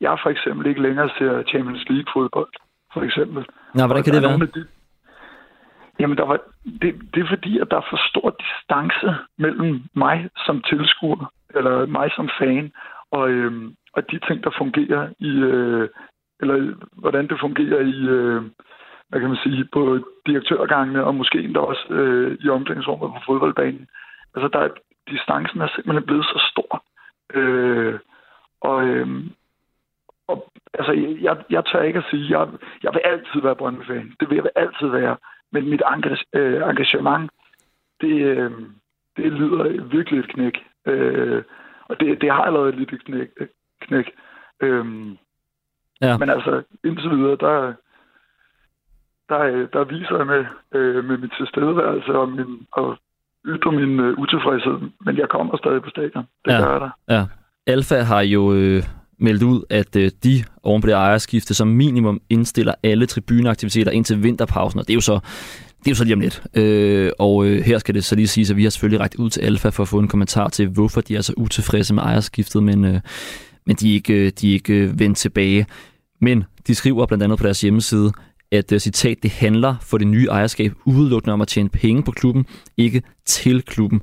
[0.00, 2.52] jeg for eksempel ikke længere ser Champions League-fodbold,
[2.92, 3.46] for eksempel.
[3.74, 4.38] Nå, hvordan kan det være?
[4.38, 4.66] De,
[6.00, 6.40] jamen, der var,
[6.82, 9.08] det, det er fordi, at der er for stor distance
[9.38, 12.72] mellem mig som tilskuer, eller mig som fan,
[13.10, 13.52] og, øh,
[13.92, 15.88] og de ting, der fungerer i, øh,
[16.40, 18.42] eller hvordan det fungerer i, øh,
[19.08, 23.86] hvad kan man sige, på direktørgangene, og måske endda også øh, i omklædningsrummet på fodboldbanen.
[24.34, 24.68] Altså, der er,
[25.10, 26.84] distancen er simpelthen blevet så stor.
[27.34, 27.98] Øh,
[28.60, 29.08] og, øh,
[30.26, 32.48] og altså, jeg, jeg tør ikke at sige, jeg,
[32.82, 34.12] jeg vil altid være Brøndby-fan.
[34.20, 35.16] Det vil jeg altid være.
[35.52, 35.82] Men mit
[36.34, 37.30] øh, engagement,
[38.00, 38.52] det, øh,
[39.16, 40.54] det lyder virkelig et knæk.
[40.86, 41.42] Øh,
[41.88, 43.28] og det, det har allerede et lille knæk.
[43.80, 44.10] knæk.
[44.60, 44.86] Øh,
[46.00, 46.18] ja.
[46.18, 47.74] Men altså, indtil videre, der,
[49.28, 52.98] der, der viser jeg med, øh, med mit tilstedeværelse og, min, og
[53.48, 54.76] ytre min øh, utilfredshed.
[55.04, 56.24] Men jeg kommer stadig på stadion.
[56.44, 56.60] Det ja.
[56.60, 57.14] gør jeg da.
[57.14, 57.24] Ja.
[57.66, 58.82] Alfa har jo øh,
[59.20, 64.22] meldt ud, at øh, de oven på det ejerskifte som minimum indstiller alle tribuneaktiviteter indtil
[64.22, 65.20] vinterpausen, og det er jo så
[65.78, 66.42] det er jo så lige om lidt.
[66.54, 69.30] Øh, og øh, her skal det så lige sige, at vi har selvfølgelig rækket ud
[69.30, 72.62] til Alfa for at få en kommentar til, hvorfor de er så utilfredse med ejerskiftet,
[72.62, 73.00] men, øh,
[73.66, 75.66] men de er ikke, øh, de er ikke øh, vendt tilbage.
[76.20, 78.12] Men de skriver blandt andet på deres hjemmeside,
[78.52, 82.10] at uh, citat, det handler for det nye ejerskab udelukkende om at tjene penge på
[82.10, 82.46] klubben,
[82.76, 84.00] ikke til klubben.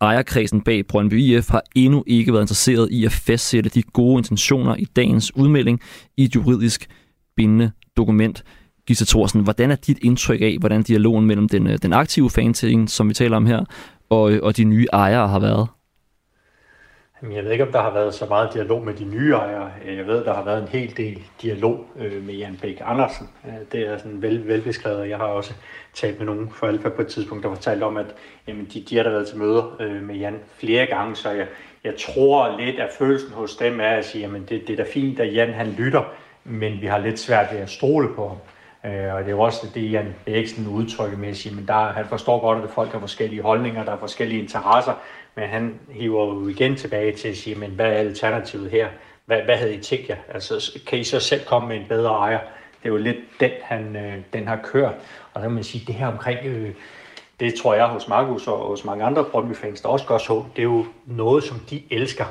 [0.00, 4.76] Ejerkredsen bag Brøndby IF har endnu ikke været interesseret i at fastsætte de gode intentioner
[4.76, 5.80] i dagens udmelding
[6.16, 6.86] i et juridisk
[7.36, 8.44] bindende dokument.
[8.86, 12.90] Gisse Thorsen, hvordan er dit indtryk af, hvordan dialogen mellem den, øh, den aktive fanting,
[12.90, 13.64] som vi taler om her,
[14.10, 15.68] og, øh, og de nye ejere har været?
[17.22, 19.70] Jeg ved ikke, om der har været så meget dialog med de nye ejere.
[19.86, 23.30] Jeg ved, der har været en hel del dialog øh, med Jan Bæk Andersen.
[23.46, 25.08] Øh, det er sådan vel, velbeskrevet.
[25.08, 25.54] Jeg har også
[25.94, 28.06] talt med nogen fra Alfa på et tidspunkt, der fortalte om, at
[28.46, 31.46] jamen, de, de har da været til møder øh, med Jan flere gange, så jeg,
[31.84, 34.90] jeg tror lidt, at følelsen hos dem er at sige, at det, det er da
[34.92, 36.02] fint, at Jan han lytter,
[36.44, 38.38] men vi har lidt svært ved at stole på ham.
[38.92, 41.92] Øh, og det er jo også det, Jan Bæksen udtrykker med at sige, men der,
[41.92, 44.92] han forstår godt, at folk har forskellige holdninger, der er forskellige interesser,
[45.36, 48.88] men han hiver jo igen tilbage til at sige, men hvad er alternativet her?
[49.26, 50.16] Hvad, hvad havde I tænkt jer?
[50.34, 52.38] Altså, kan I så selv komme med en bedre ejer?
[52.82, 54.94] Det er jo lidt den, han, øh, den har kørt.
[55.32, 56.74] Og der kan man sige, det her omkring, øh,
[57.40, 60.62] det tror jeg hos Markus og hos mange andre Brøndby-fans, der også gør så, det
[60.62, 62.24] er jo noget, som de elsker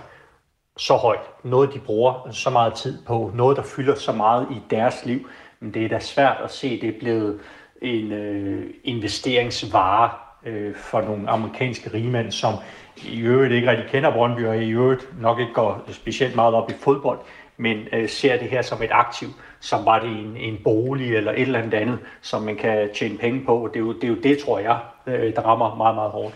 [0.78, 1.44] så højt.
[1.44, 3.32] Noget, de bruger så meget tid på.
[3.36, 5.28] Noget, der fylder så meget i deres liv.
[5.60, 7.40] Men det er da svært at se, det er blevet
[7.82, 10.12] en øh, investeringsvare
[10.46, 12.54] øh, for nogle amerikanske rigmænd, som
[12.98, 16.70] i øvrigt ikke rigtig kender Brøndby, og i øvrigt nok ikke går specielt meget op
[16.70, 17.20] i fodbold,
[17.58, 19.28] men øh, ser det her som et aktiv,
[19.60, 23.18] som var det en, en bolig eller et eller andet andet, som man kan tjene
[23.18, 23.70] penge på.
[23.74, 26.36] Det er jo det, er jo det tror jeg, øh, der rammer meget, meget hårdt.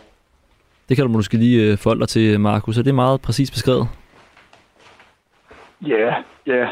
[0.89, 2.77] Det kan du måske lige øh, forholde dig til, Markus.
[2.77, 3.87] Er det meget præcis beskrevet?
[5.81, 6.13] Ja,
[6.47, 6.67] ja.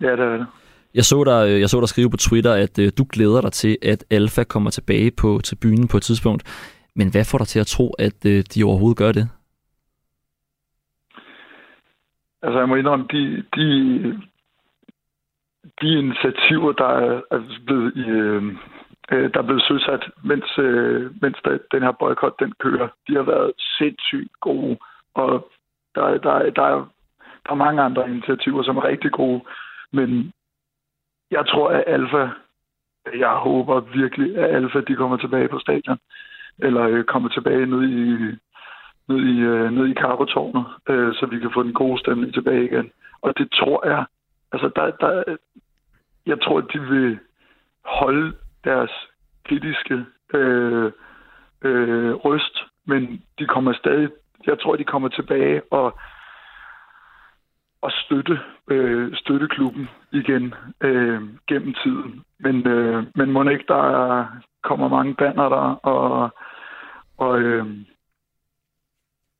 [0.00, 0.46] Ja, det er det.
[0.94, 3.52] Jeg så, dig, øh, jeg så dig skrive på Twitter, at øh, du glæder dig
[3.52, 6.42] til, at Alfa kommer tilbage på tribunen på et tidspunkt.
[6.94, 9.26] Men hvad får dig til at tro, at øh, de overhovedet gør det?
[12.42, 13.68] Altså, jeg må indrømme, de, de,
[15.80, 16.92] de initiativer, der
[17.30, 18.42] er, blevet, i, øh,
[19.12, 23.14] øh, der er blevet søsat, mens, øh, mens der, den her boykot, den kører, de
[23.14, 24.78] har været sindssygt gode.
[25.14, 25.50] Og
[25.94, 26.86] der, der, der, er,
[27.44, 29.42] der er mange andre initiativer, som er rigtig gode.
[29.92, 30.32] Men
[31.30, 32.28] jeg tror, at Alfa,
[33.18, 35.98] jeg håber virkelig, at Alfa de kommer tilbage på stadion
[36.58, 38.02] eller øh, kommer tilbage ned i,
[39.08, 42.64] ned i, øh, ned i Karpetårnet, øh, så vi kan få den gode stemning tilbage
[42.64, 42.90] igen.
[43.22, 44.04] Og det tror jeg,
[44.52, 45.36] altså der, der,
[46.26, 47.18] jeg tror, at de vil
[47.84, 48.32] holde
[48.64, 48.90] deres
[49.44, 50.92] kritiske øh,
[51.62, 54.08] øh, røst, men de kommer stadig,
[54.46, 55.98] jeg tror, de kommer tilbage og,
[57.82, 62.22] og støtte, øh, støtte klubben igen øh, gennem tiden.
[62.38, 64.26] Men, øh, men må ikke, der
[64.62, 66.30] kommer mange banner der, og
[67.22, 67.66] og, øh,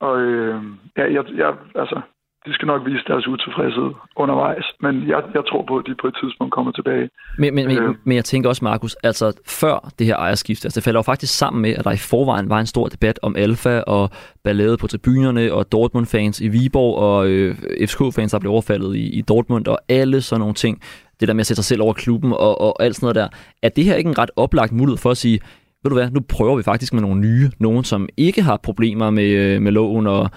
[0.01, 0.63] og øh,
[0.97, 2.01] ja, jeg, jeg, altså,
[2.47, 6.07] de skal nok vise deres utilfredshed undervejs, men jeg, jeg tror på, at de på
[6.07, 7.11] et tidspunkt kommer tilbage.
[7.39, 9.27] Men, men, øh, men jeg tænker også, Markus, altså
[9.61, 12.49] før det her ejerskift, altså det falder jo faktisk sammen med, at der i forvejen
[12.49, 14.11] var en stor debat om Alfa og
[14.45, 19.21] ballade på tribunerne og Dortmund-fans i Viborg og øh, FCK-fans, der blev overfaldet i, i
[19.23, 20.81] Dortmund og alle sådan nogle ting.
[21.21, 23.29] Det der med at sætte sig selv over klubben og, og alt sådan noget der.
[23.63, 25.41] Er det her ikke en ret oplagt mulighed for at sige,
[25.83, 29.11] ved du hvad, nu prøver vi faktisk med nogle nye, nogen som ikke har problemer
[29.11, 30.31] med, øh, med loven, og,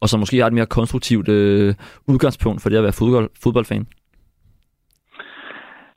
[0.00, 1.74] og som måske har et mere konstruktivt øh,
[2.08, 3.86] udgangspunkt for det at være fodbold, fodboldfan?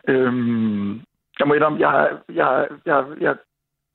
[0.08, 0.92] Øhm,
[1.40, 3.36] jeg må indrømme, jeg, jeg, jeg, jeg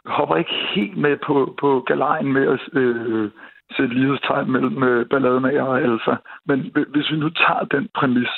[0.06, 3.30] hopper ikke helt med på, på galejen med at øh,
[3.76, 5.92] sætte lighedstegn mellem øh, ballademager og alfa.
[5.92, 6.16] Altså.
[6.46, 6.58] Men
[6.92, 8.28] hvis vi nu tager den præmis,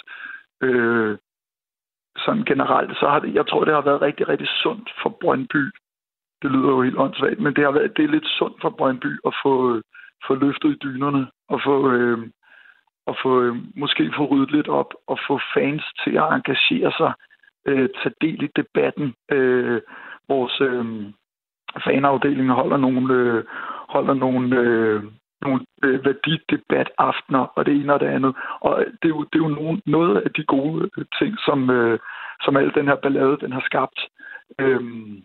[0.63, 1.19] øh,
[2.19, 5.71] sådan generelt, så har det, jeg tror, det har været rigtig, rigtig sundt for Brøndby
[6.43, 9.13] det lyder jo helt åndssvagt, men det har været det er lidt sundt for Brøndby
[9.27, 9.83] at få,
[10.27, 12.19] få løftet i dynerne og få, øh,
[13.07, 17.13] og få øh, måske få ryddet lidt op og få fans til at engagere sig,
[17.67, 19.15] øh, tage del i debatten.
[19.33, 19.81] Øh,
[20.29, 20.85] vores øh,
[21.85, 23.45] fanafdeling holder nogle, øh,
[23.89, 25.03] holder nogle øh,
[25.43, 28.37] nogle øh, værdidebataftener og det ene og det andet.
[28.61, 31.71] Og det er jo, det er jo nogen, noget af de gode øh, ting, som,
[31.71, 31.99] øh,
[32.43, 34.01] som al den her ballade, den har skabt.
[34.59, 35.23] Øhm,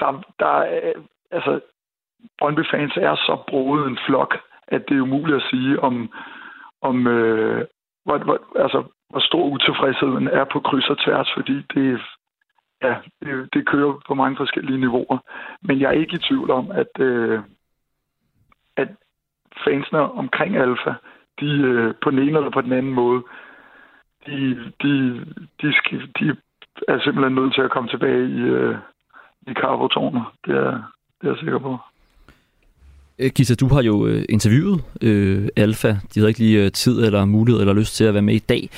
[0.00, 0.92] der, der er,
[1.30, 1.60] altså,
[2.42, 4.32] Brøndby-fans er så broet en flok,
[4.68, 6.10] at det er umuligt at sige, om,
[6.82, 7.64] om øh,
[8.04, 12.00] hvor, hvor, altså, hvor stor utilfredsheden er på kryds og tværs, fordi det,
[12.82, 15.18] ja, det, det kører på mange forskellige niveauer.
[15.62, 17.40] Men jeg er ikke i tvivl om, at, øh,
[18.76, 18.88] at
[19.64, 20.94] fansene omkring Alfa,
[21.40, 23.22] de øh, på den ene eller på den anden måde,
[24.26, 25.24] de, de,
[25.62, 26.36] de, skal, de
[26.88, 28.76] er simpelthen nødt til at komme tilbage i, øh,
[29.46, 30.24] i Carvo-tårnet.
[30.46, 30.72] Det er,
[31.20, 31.78] det er jeg sikker på.
[33.18, 35.88] Øh, Gita, du har jo øh, interviewet øh, Alfa.
[35.88, 38.38] De havde ikke lige øh, tid eller mulighed eller lyst til at være med i
[38.38, 38.68] dag.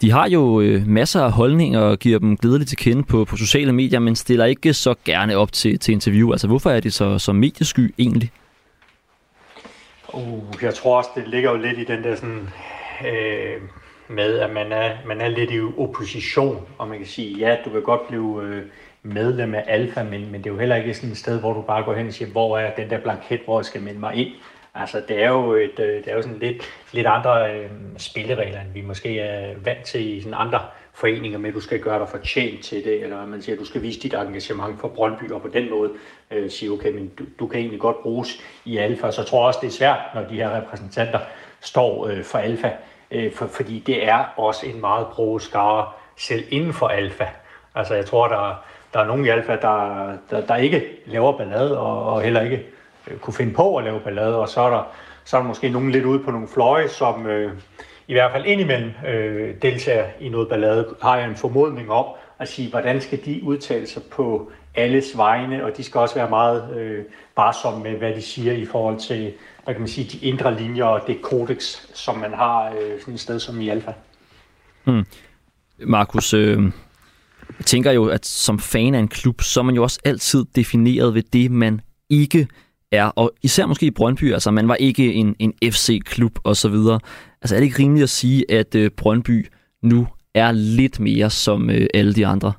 [0.00, 3.36] De har jo øh, masser af holdninger og giver dem glædeligt til kende på, på
[3.36, 6.32] sociale medier, men stiller ikke så gerne op til, til interview.
[6.32, 8.30] Altså, hvorfor er de så, så mediesky egentlig?
[10.14, 12.48] Uh, jeg tror også, det ligger jo lidt i den der sådan,
[13.06, 13.62] øh,
[14.08, 17.70] med, at man er, man er lidt i opposition, og man kan sige, ja, du
[17.70, 18.62] kan godt blive øh,
[19.14, 21.62] medlem af Alfa, men, men det er jo heller ikke sådan et sted, hvor du
[21.62, 24.14] bare går hen og siger, hvor er den der blanket, hvor jeg skal melde mig
[24.14, 24.30] ind.
[24.74, 28.60] Altså, det er jo, et, øh, det er jo sådan lidt, lidt andre øh, spilleregler,
[28.60, 30.60] end vi måske er vant til i sådan andre
[30.92, 33.64] foreninger med, at du skal gøre dig fortjent til det, eller man siger, at du
[33.64, 35.90] skal vise dit engagement for Brøndby, og på den måde
[36.30, 39.10] øh, sige, okay, men du, du kan egentlig godt bruges i Alfa.
[39.10, 41.18] Så jeg tror også, det er svært, når de her repræsentanter
[41.60, 42.70] står øh, for Alfa,
[43.10, 47.26] øh, for, fordi det er også en meget pro skare selv inden for Alfa.
[47.74, 51.78] Altså, jeg tror, der, der er nogen i Alfa, der, der, der ikke laver ballade,
[51.78, 52.66] og, og heller ikke
[53.06, 54.82] øh, kunne finde på at lave ballade, og så er der,
[55.24, 57.52] så er der måske nogen lidt ude på nogle fløje, som øh,
[58.08, 62.06] i hvert fald indimellem øh, deltager i noget ballade, har jeg en formodning om
[62.38, 66.30] at sige, hvordan skal de udtale sig på alles vegne, og de skal også være
[66.30, 67.04] meget øh,
[67.36, 69.32] barsomme med, hvad de siger i forhold til,
[69.64, 71.62] hvad kan man sige, de indre linjer og det kodex,
[71.94, 73.92] som man har øh, sådan et sted som i Alfa.
[74.84, 75.06] Hmm.
[75.78, 76.62] Markus, øh,
[77.48, 80.44] jeg tænker jo, at som fan af en klub, så er man jo også altid
[80.56, 81.80] defineret ved det, man
[82.10, 82.48] ikke
[82.92, 83.06] er.
[83.16, 87.00] Og især måske i Brøndby, altså man var ikke en, en FC-klub og så videre.
[87.42, 89.46] Altså er det ikke rimeligt at sige, at øh, Brøndby
[89.82, 92.52] nu er lidt mere som øh, alle de andre?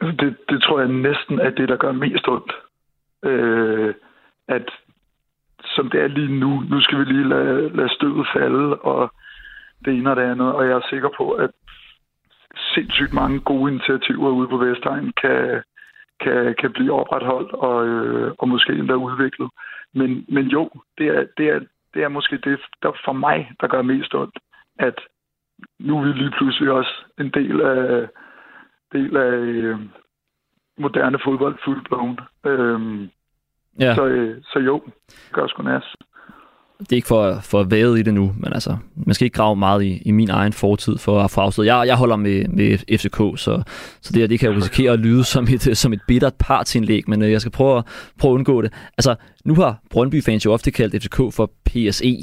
[0.00, 2.52] Det, det tror jeg næsten er det, der gør mest ondt.
[3.24, 3.94] Øh,
[4.48, 4.70] at
[5.64, 9.12] som det er lige nu, nu skal vi lige lade, lade støvet falde, og
[9.84, 11.50] det ene og det andet, og jeg er sikker på, at
[12.56, 15.62] sindssygt mange gode initiativer ude på Vestegn kan,
[16.20, 19.50] kan, kan blive opretholdt og, øh, og måske endda udviklet.
[19.94, 21.60] Men, men jo, det er, det, er,
[21.94, 24.38] det er måske det, der for mig, der gør mest ondt,
[24.78, 24.98] at
[25.78, 28.08] nu er vi lige pludselig også en del af,
[28.92, 29.78] del af øh,
[30.78, 32.18] moderne fodbold fuldblåen.
[32.46, 33.10] Øhm,
[33.80, 33.94] ja.
[33.94, 36.07] så, øh, så jo, det gør sgu næst
[36.80, 39.34] det er ikke for, for at væde i det nu, men altså, man skal ikke
[39.34, 41.64] grave meget i, i min egen fortid for at få afsted.
[41.64, 43.62] Jeg, jeg holder med, med FCK, så,
[44.00, 47.30] så det, det kan risikere at lyde som et, som et bittert partsindlæg, men øh,
[47.30, 47.84] jeg skal prøve at,
[48.18, 48.72] prøve at undgå det.
[48.98, 49.14] Altså,
[49.44, 52.16] nu har Brøndby-fans jo ofte kaldt FCK for PSE,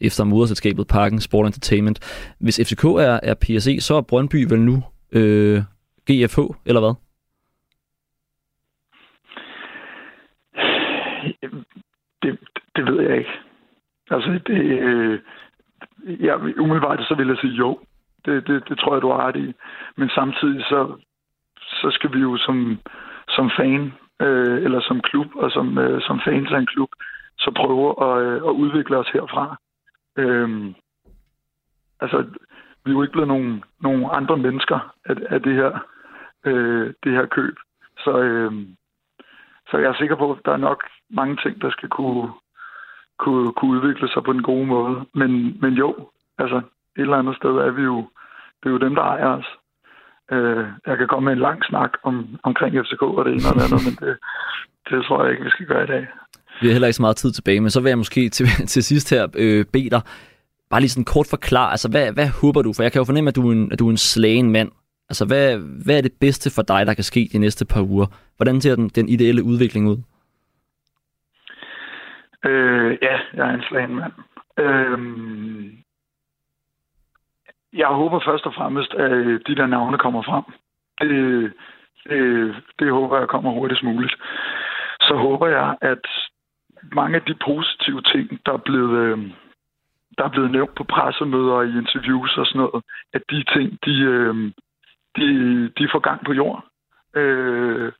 [0.00, 2.32] efter moderselskabet Parken Sport Entertainment.
[2.40, 4.82] Hvis FCK er, er PSE, så er Brøndby vel nu
[5.12, 5.62] øh,
[6.10, 6.94] GFH, eller hvad?
[12.22, 12.38] Det,
[12.76, 13.30] det ved jeg ikke.
[14.10, 15.20] Altså, det, øh,
[16.20, 17.78] ja, umiddelbart så vil jeg sige jo.
[18.24, 19.54] Det, det, det tror jeg, du har ret i.
[19.96, 20.96] Men samtidig så,
[21.58, 22.78] så skal vi jo som,
[23.28, 23.92] som fan,
[24.22, 26.88] øh, eller som klub, og som, øh, som fans af en klub,
[27.38, 29.56] så prøve at, øh, at udvikle os herfra.
[30.16, 30.74] Øh,
[32.00, 32.18] altså,
[32.84, 35.78] vi er jo ikke blevet nogen, nogen andre mennesker af, af det her
[36.44, 37.56] øh, det her køb.
[37.98, 38.52] Så, øh,
[39.70, 42.28] så jeg er sikker på, at der er nok mange ting, der skal kunne,
[43.24, 44.94] kunne, kunne udvikle sig på den gode måde.
[45.20, 45.30] Men,
[45.62, 45.88] men jo,
[46.38, 46.56] altså
[46.96, 47.98] et eller andet sted er vi jo,
[48.60, 49.48] det er jo dem, der ejer os.
[50.32, 53.54] Øh, jeg kan komme med en lang snak om, omkring FCK og det ene og
[53.54, 54.16] det andet, men det,
[54.88, 56.06] det tror jeg ikke, vi skal gøre i dag.
[56.60, 58.82] Vi har heller ikke så meget tid tilbage, men så vil jeg måske til, til
[58.84, 60.02] sidst her øh, bede dig,
[60.70, 62.72] bare lige sådan kort forklare, altså hvad, hvad håber du?
[62.72, 64.70] For jeg kan jo fornemme, at du er en, at du er en slagen mand.
[65.08, 68.06] Altså hvad, hvad er det bedste for dig, der kan ske de næste par uger?
[68.36, 69.96] Hvordan ser den, den ideelle udvikling ud?
[72.44, 74.12] Øh, ja, jeg er en slagen mand.
[74.58, 74.98] Øh,
[77.72, 80.44] jeg håber først og fremmest, at øh, de der navne kommer frem.
[81.00, 81.52] Det,
[82.08, 84.14] det, det håber jeg kommer hurtigst muligt.
[85.00, 86.06] Så håber jeg, at
[86.92, 89.18] mange af de positive ting, der er blevet, øh,
[90.18, 93.78] der er blevet nævnt på pressemøder og i interviews og sådan noget, at de ting,
[93.84, 94.34] de, øh,
[95.16, 95.26] de,
[95.78, 96.64] de får gang på jord.
[97.14, 97.92] Øh,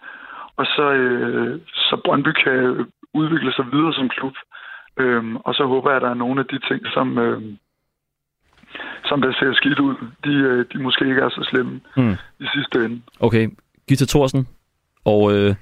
[0.56, 4.32] og så, øh, så Brøndby kan udvikle sig videre som klub.
[5.00, 7.42] Øhm, og så håber jeg, at der er nogle af de ting, som, øh,
[9.04, 9.94] som der ser skidt ud,
[10.24, 12.12] de, øh, de måske ikke er så slemme Mm.
[12.40, 13.02] i sidste ende.
[13.20, 13.48] Okay,
[13.88, 14.48] Gita Thorsen
[15.04, 15.54] og, øh,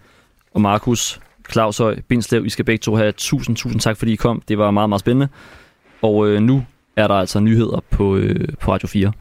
[0.55, 1.20] og Markus
[1.53, 4.42] Claushøj Bindslev, I skal begge to have tusind, tusind tak, fordi I kom.
[4.48, 5.28] Det var meget, meget spændende.
[6.03, 9.12] Og øh, nu er der altså nyheder på, øh, på Radio 4.